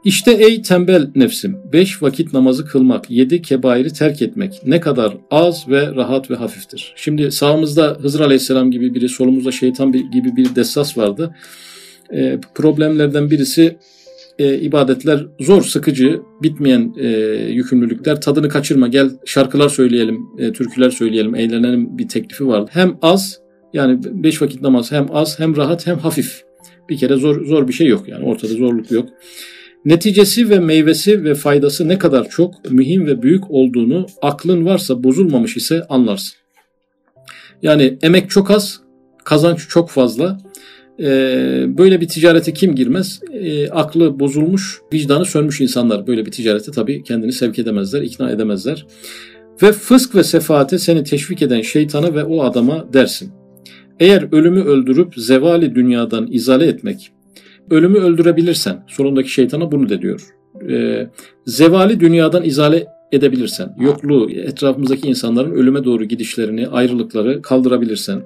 İşte 0.05 0.33
ey 0.33 0.63
tembel 0.63 1.11
nefsim, 1.15 1.57
beş 1.73 2.03
vakit 2.03 2.33
namazı 2.33 2.67
kılmak, 2.67 3.11
yedi 3.11 3.43
kebairi 3.43 3.93
terk 3.93 4.23
etmek 4.23 4.61
ne 4.67 4.81
kadar 4.81 5.17
az 5.31 5.69
ve 5.69 5.95
rahat 5.95 6.31
ve 6.31 6.35
hafiftir. 6.35 6.93
Şimdi 6.97 7.33
sağımızda 7.33 7.99
Hızır 8.03 8.21
Aleyhisselam 8.21 8.71
gibi 8.71 8.95
biri, 8.95 9.09
solumuzda 9.09 9.53
şeytan 9.53 9.93
gibi 9.93 10.37
bir 10.37 10.55
dessas 10.55 10.99
vardı. 10.99 11.35
E, 12.13 12.41
problemlerden 12.55 13.31
birisi 13.31 13.77
e, 14.39 14.59
ibadetler 14.59 15.27
zor, 15.41 15.63
sıkıcı, 15.63 16.21
bitmeyen 16.43 16.95
e, 16.99 17.09
yükümlülükler. 17.53 18.21
Tadını 18.21 18.49
kaçırma, 18.49 18.89
gel 18.89 19.11
şarkılar 19.25 19.69
söyleyelim, 19.69 20.19
e, 20.39 20.53
türküler 20.53 20.91
söyleyelim, 20.91 21.35
eğlenelim 21.35 21.99
bir 21.99 22.09
teklifi 22.09 22.47
vardı. 22.47 22.71
Hem 22.73 22.99
az, 23.03 23.41
yani 23.73 24.01
beş 24.05 24.43
vakit 24.43 24.63
namaz 24.63 24.93
hem 24.93 25.07
az, 25.11 25.39
hem 25.39 25.57
rahat, 25.57 25.87
hem 25.87 25.99
hafif. 25.99 26.43
Bir 26.89 26.99
kere 26.99 27.17
zor 27.17 27.45
zor 27.45 27.69
bir 27.69 27.73
şey 27.73 27.87
yok 27.87 28.09
yani 28.09 28.25
ortada 28.25 28.53
zorluk 28.53 28.91
yok. 28.91 29.09
Neticesi 29.85 30.51
ve 30.51 30.59
meyvesi 30.59 31.25
ve 31.25 31.35
faydası 31.35 31.89
ne 31.89 31.99
kadar 31.99 32.29
çok, 32.29 32.71
mühim 32.71 33.07
ve 33.07 33.23
büyük 33.23 33.51
olduğunu 33.51 34.07
aklın 34.23 34.67
varsa 34.67 35.05
bozulmamış 35.05 35.57
ise 35.57 35.83
anlarsın. 35.89 36.35
Yani 37.63 37.99
emek 38.03 38.31
çok 38.31 38.51
az, 38.51 38.81
kazanç 39.25 39.69
çok 39.69 39.91
fazla. 39.91 40.39
Ee, 41.01 41.65
böyle 41.79 42.01
bir 42.01 42.09
ticarete 42.09 42.53
kim 42.53 42.75
girmez? 42.75 43.21
Ee, 43.33 43.69
aklı 43.69 44.21
bozulmuş, 44.21 44.81
vicdanı 44.93 45.25
sönmüş 45.25 45.61
insanlar 45.61 46.07
böyle 46.07 46.27
bir 46.27 46.31
ticarete 46.31 46.73
tabii 46.73 47.03
kendini 47.03 47.33
sevk 47.33 47.59
edemezler, 47.59 48.03
ikna 48.03 48.31
edemezler. 48.31 48.87
Ve 49.63 49.73
fısk 49.73 50.15
ve 50.15 50.25
sefaate 50.25 50.79
seni 50.79 51.05
teşvik 51.05 51.43
eden 51.43 51.61
şeytana 51.61 52.15
ve 52.15 52.25
o 52.25 52.43
adama 52.43 52.93
dersin. 52.93 53.33
Eğer 54.01 54.29
ölümü 54.33 54.63
öldürüp 54.63 55.15
zevali 55.17 55.75
dünyadan 55.75 56.29
izale 56.31 56.67
etmek, 56.67 57.13
ölümü 57.71 57.99
öldürebilirsen, 57.99 58.85
solundaki 58.87 59.29
şeytana 59.29 59.73
bunu 59.73 59.89
de 59.89 60.03
diyor. 60.03 60.23
E, 60.71 61.07
zevali 61.47 62.01
dünyadan 62.01 62.45
izale 62.45 62.87
edebilirsen, 63.13 63.77
yokluğu, 63.81 64.31
etrafımızdaki 64.31 65.09
insanların 65.09 65.51
ölüme 65.51 65.85
doğru 65.85 66.05
gidişlerini, 66.05 66.69
ayrılıkları 66.69 67.43
kaldırabilirsen 67.43 68.23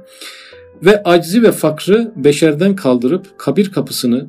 ve 0.84 1.02
aczi 1.02 1.42
ve 1.42 1.52
fakrı 1.52 2.12
beşerden 2.16 2.76
kaldırıp 2.76 3.38
kabir 3.38 3.72
kapısını 3.72 4.26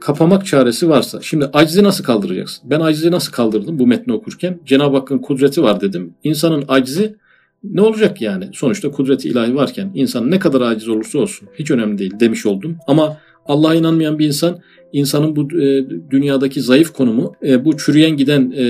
kapamak 0.00 0.46
çaresi 0.46 0.88
varsa. 0.88 1.20
Şimdi 1.22 1.50
acizi 1.52 1.82
nasıl 1.82 2.04
kaldıracaksın? 2.04 2.70
Ben 2.70 2.80
acizi 2.80 3.10
nasıl 3.10 3.32
kaldırdım 3.32 3.78
bu 3.78 3.86
metni 3.86 4.12
okurken? 4.12 4.58
Cenab-ı 4.66 4.96
Hakk'ın 4.96 5.18
kudreti 5.18 5.62
var 5.62 5.80
dedim. 5.80 6.14
İnsanın 6.24 6.64
acizi 6.68 7.16
ne 7.64 7.80
olacak 7.80 8.22
yani? 8.22 8.48
Sonuçta 8.52 8.90
kudreti 8.90 9.28
ilahi 9.28 9.54
varken 9.54 9.90
insan 9.94 10.30
ne 10.30 10.38
kadar 10.38 10.60
aciz 10.60 10.88
olursa 10.88 11.18
olsun 11.18 11.48
hiç 11.58 11.70
önemli 11.70 11.98
değil 11.98 12.20
demiş 12.20 12.46
oldum. 12.46 12.76
Ama 12.86 13.16
Allah'a 13.48 13.74
inanmayan 13.74 14.18
bir 14.18 14.26
insan 14.26 14.58
insanın 14.92 15.36
bu 15.36 15.60
e, 15.62 15.86
dünyadaki 16.10 16.60
zayıf 16.60 16.92
konumu 16.92 17.34
e, 17.46 17.64
bu 17.64 17.76
çürüyen 17.76 18.16
giden 18.16 18.52
e, 18.56 18.64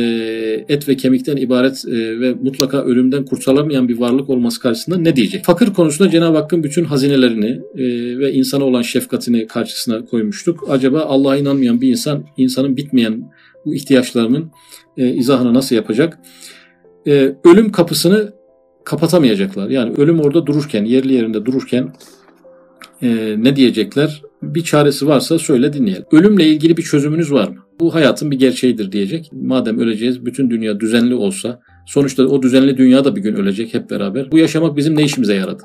et 0.68 0.88
ve 0.88 0.96
kemikten 0.96 1.36
ibaret 1.36 1.84
e, 1.88 2.20
ve 2.20 2.34
mutlaka 2.34 2.82
ölümden 2.82 3.24
kurtarılamayan 3.24 3.88
bir 3.88 3.98
varlık 3.98 4.30
olması 4.30 4.60
karşısında 4.60 4.98
ne 4.98 5.16
diyecek? 5.16 5.44
Fakir 5.44 5.72
konusunda 5.72 6.10
Cenab-ı 6.10 6.36
Hakk'ın 6.36 6.62
bütün 6.62 6.84
hazinelerini 6.84 7.60
e, 7.74 7.84
ve 8.18 8.32
insana 8.32 8.64
olan 8.64 8.82
şefkatini 8.82 9.46
karşısına 9.46 10.04
koymuştuk. 10.04 10.64
Acaba 10.70 11.00
Allah'a 11.00 11.36
inanmayan 11.36 11.80
bir 11.80 11.88
insan 11.88 12.24
insanın 12.36 12.76
bitmeyen 12.76 13.30
bu 13.64 13.74
ihtiyaçlarının 13.74 14.50
e, 14.96 15.14
izahını 15.14 15.54
nasıl 15.54 15.76
yapacak? 15.76 16.18
E, 17.06 17.34
ölüm 17.44 17.72
kapısını 17.72 18.32
kapatamayacaklar. 18.84 19.70
Yani 19.70 19.94
ölüm 19.96 20.20
orada 20.20 20.46
dururken, 20.46 20.84
yerli 20.84 21.12
yerinde 21.14 21.46
dururken 21.46 21.92
e, 23.02 23.34
ne 23.38 23.56
diyecekler? 23.56 24.22
Bir 24.42 24.64
çaresi 24.64 25.06
varsa 25.06 25.38
söyle 25.38 25.72
dinleyelim. 25.72 26.04
Ölümle 26.12 26.46
ilgili 26.46 26.76
bir 26.76 26.82
çözümünüz 26.82 27.32
var 27.32 27.48
mı? 27.48 27.56
Bu 27.80 27.94
hayatın 27.94 28.30
bir 28.30 28.38
gerçeğidir 28.38 28.92
diyecek. 28.92 29.30
Madem 29.32 29.78
öleceğiz, 29.78 30.26
bütün 30.26 30.50
dünya 30.50 30.80
düzenli 30.80 31.14
olsa, 31.14 31.60
sonuçta 31.86 32.26
o 32.26 32.42
düzenli 32.42 32.76
dünya 32.76 33.04
da 33.04 33.16
bir 33.16 33.20
gün 33.20 33.34
ölecek 33.34 33.74
hep 33.74 33.90
beraber. 33.90 34.32
Bu 34.32 34.38
yaşamak 34.38 34.76
bizim 34.76 34.96
ne 34.96 35.04
işimize 35.04 35.34
yaradı? 35.34 35.62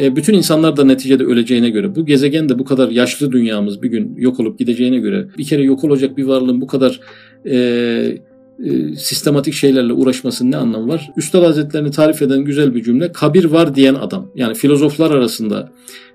E, 0.00 0.16
bütün 0.16 0.34
insanlar 0.34 0.76
da 0.76 0.84
neticede 0.84 1.24
öleceğine 1.24 1.70
göre, 1.70 1.94
bu 1.94 2.06
gezegen 2.06 2.48
de 2.48 2.58
bu 2.58 2.64
kadar 2.64 2.88
yaşlı 2.88 3.32
dünyamız 3.32 3.82
bir 3.82 3.88
gün 3.88 4.16
yok 4.16 4.40
olup 4.40 4.58
gideceğine 4.58 4.98
göre, 4.98 5.28
bir 5.38 5.44
kere 5.44 5.62
yok 5.62 5.84
olacak 5.84 6.16
bir 6.16 6.24
varlığın 6.24 6.60
bu 6.60 6.66
kadar 6.66 7.00
e, 7.46 7.56
e, 8.64 8.96
sistematik 8.96 9.54
şeylerle 9.54 9.92
uğraşmasının 9.92 10.50
ne 10.50 10.56
anlamı 10.56 10.88
var? 10.88 11.10
Üstad 11.16 11.42
Hazretlerini 11.42 11.90
tarif 11.90 12.22
eden 12.22 12.40
güzel 12.44 12.74
bir 12.74 12.82
cümle, 12.82 13.12
kabir 13.12 13.44
var 13.44 13.74
diyen 13.74 13.94
adam. 13.94 14.30
Yani 14.34 14.54
filozoflar 14.54 15.10
arasında 15.10 15.72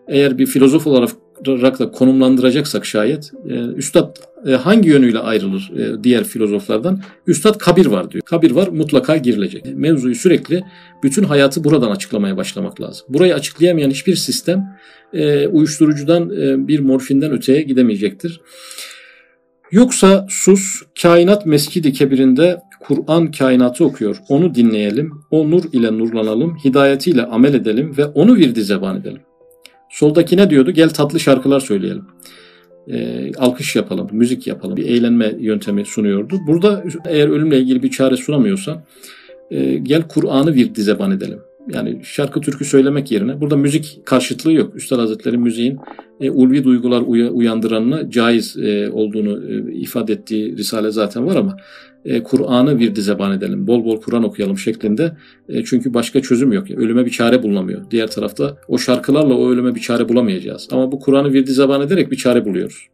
eğer 0.07 0.37
bir 0.37 0.45
filozof 0.45 0.87
olarak 0.87 1.09
da 1.45 1.91
konumlandıracaksak 1.91 2.85
şayet 2.85 3.31
e, 3.49 3.53
üstad 3.53 4.15
e, 4.45 4.51
hangi 4.51 4.89
yönüyle 4.89 5.19
ayrılır 5.19 5.71
e, 5.77 6.03
diğer 6.03 6.23
filozoflardan? 6.23 7.01
Üstad 7.27 7.57
kabir 7.57 7.85
var 7.85 8.11
diyor. 8.11 8.21
Kabir 8.21 8.51
var 8.51 8.67
mutlaka 8.67 9.17
girilecek. 9.17 9.65
Mevzuyu 9.75 10.15
sürekli 10.15 10.63
bütün 11.03 11.23
hayatı 11.23 11.63
buradan 11.63 11.91
açıklamaya 11.91 12.37
başlamak 12.37 12.81
lazım. 12.81 13.07
Burayı 13.09 13.35
açıklayamayan 13.35 13.89
hiçbir 13.89 14.15
sistem 14.15 14.77
e, 15.13 15.47
uyuşturucudan 15.47 16.29
e, 16.29 16.67
bir 16.67 16.79
morfinden 16.79 17.31
öteye 17.31 17.61
gidemeyecektir. 17.61 18.41
Yoksa 19.71 20.25
sus 20.29 20.81
kainat 21.01 21.45
mescidi 21.45 21.93
kebirinde 21.93 22.61
Kur'an 22.79 23.31
kainatı 23.31 23.85
okuyor. 23.85 24.17
Onu 24.29 24.55
dinleyelim. 24.55 25.11
O 25.31 25.51
nur 25.51 25.63
ile 25.73 25.97
nurlanalım. 25.97 26.57
Hidayetiyle 26.65 27.23
amel 27.23 27.53
edelim 27.53 27.97
ve 27.97 28.05
onu 28.05 28.35
virdi 28.35 28.63
zeban 28.63 28.97
edelim. 28.97 29.21
Soldaki 29.89 30.37
ne 30.37 30.49
diyordu? 30.49 30.71
Gel 30.71 30.89
tatlı 30.89 31.19
şarkılar 31.19 31.59
söyleyelim. 31.59 32.05
E, 32.87 33.31
alkış 33.37 33.75
yapalım, 33.75 34.09
müzik 34.11 34.47
yapalım. 34.47 34.77
Bir 34.77 34.85
eğlenme 34.85 35.35
yöntemi 35.39 35.85
sunuyordu. 35.85 36.39
Burada 36.47 36.83
eğer 37.05 37.27
ölümle 37.27 37.59
ilgili 37.59 37.83
bir 37.83 37.91
çare 37.91 38.17
sunamıyorsa 38.17 38.83
e, 39.51 39.77
gel 39.77 40.07
Kur'an'ı 40.07 40.53
virdi 40.53 40.81
zeban 40.81 41.11
edelim. 41.11 41.39
Yani 41.73 41.99
şarkı 42.03 42.41
türkü 42.41 42.65
söylemek 42.65 43.11
yerine 43.11 43.41
burada 43.41 43.57
müzik 43.57 43.99
karşıtlığı 44.05 44.53
yok. 44.53 44.75
Üstad 44.75 44.99
Hazretleri 44.99 45.37
müziğin 45.37 45.79
e, 46.19 46.31
ulvi 46.31 46.63
duygular 46.63 47.01
uyandıranına 47.31 48.09
caiz 48.09 48.57
e, 48.57 48.89
olduğunu 48.91 49.51
e, 49.51 49.73
ifade 49.73 50.13
ettiği 50.13 50.57
risale 50.57 50.91
zaten 50.91 51.25
var 51.25 51.35
ama 51.35 51.57
e, 52.05 52.23
Kur'an'ı 52.23 52.79
bir 52.79 52.95
zeban 52.95 53.31
edelim, 53.31 53.67
bol 53.67 53.85
bol 53.85 54.01
Kur'an 54.01 54.23
okuyalım 54.23 54.57
şeklinde. 54.57 55.17
E, 55.49 55.63
çünkü 55.63 55.93
başka 55.93 56.21
çözüm 56.21 56.51
yok. 56.51 56.71
Ölüme 56.71 57.05
bir 57.05 57.11
çare 57.11 57.43
bulunamıyor. 57.43 57.91
Diğer 57.91 58.07
tarafta 58.07 58.57
o 58.67 58.77
şarkılarla 58.77 59.33
o 59.33 59.49
ölüme 59.49 59.75
bir 59.75 59.79
çare 59.79 60.09
bulamayacağız. 60.09 60.67
Ama 60.71 60.91
bu 60.91 60.99
Kur'an'ı 60.99 61.33
bir 61.33 61.45
zeban 61.45 61.81
ederek 61.81 62.11
bir 62.11 62.17
çare 62.17 62.45
buluyoruz. 62.45 62.87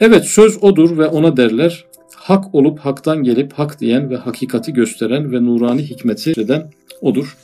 Evet 0.00 0.24
söz 0.24 0.64
odur 0.64 0.98
ve 0.98 1.06
ona 1.06 1.36
derler. 1.36 1.84
Hak 2.16 2.54
olup 2.54 2.78
haktan 2.78 3.22
gelip 3.22 3.52
hak 3.52 3.80
diyen 3.80 4.10
ve 4.10 4.16
hakikati 4.16 4.72
gösteren 4.72 5.32
ve 5.32 5.44
nurani 5.44 5.82
hikmeti 5.82 6.30
eden 6.30 6.70
odur. 7.00 7.36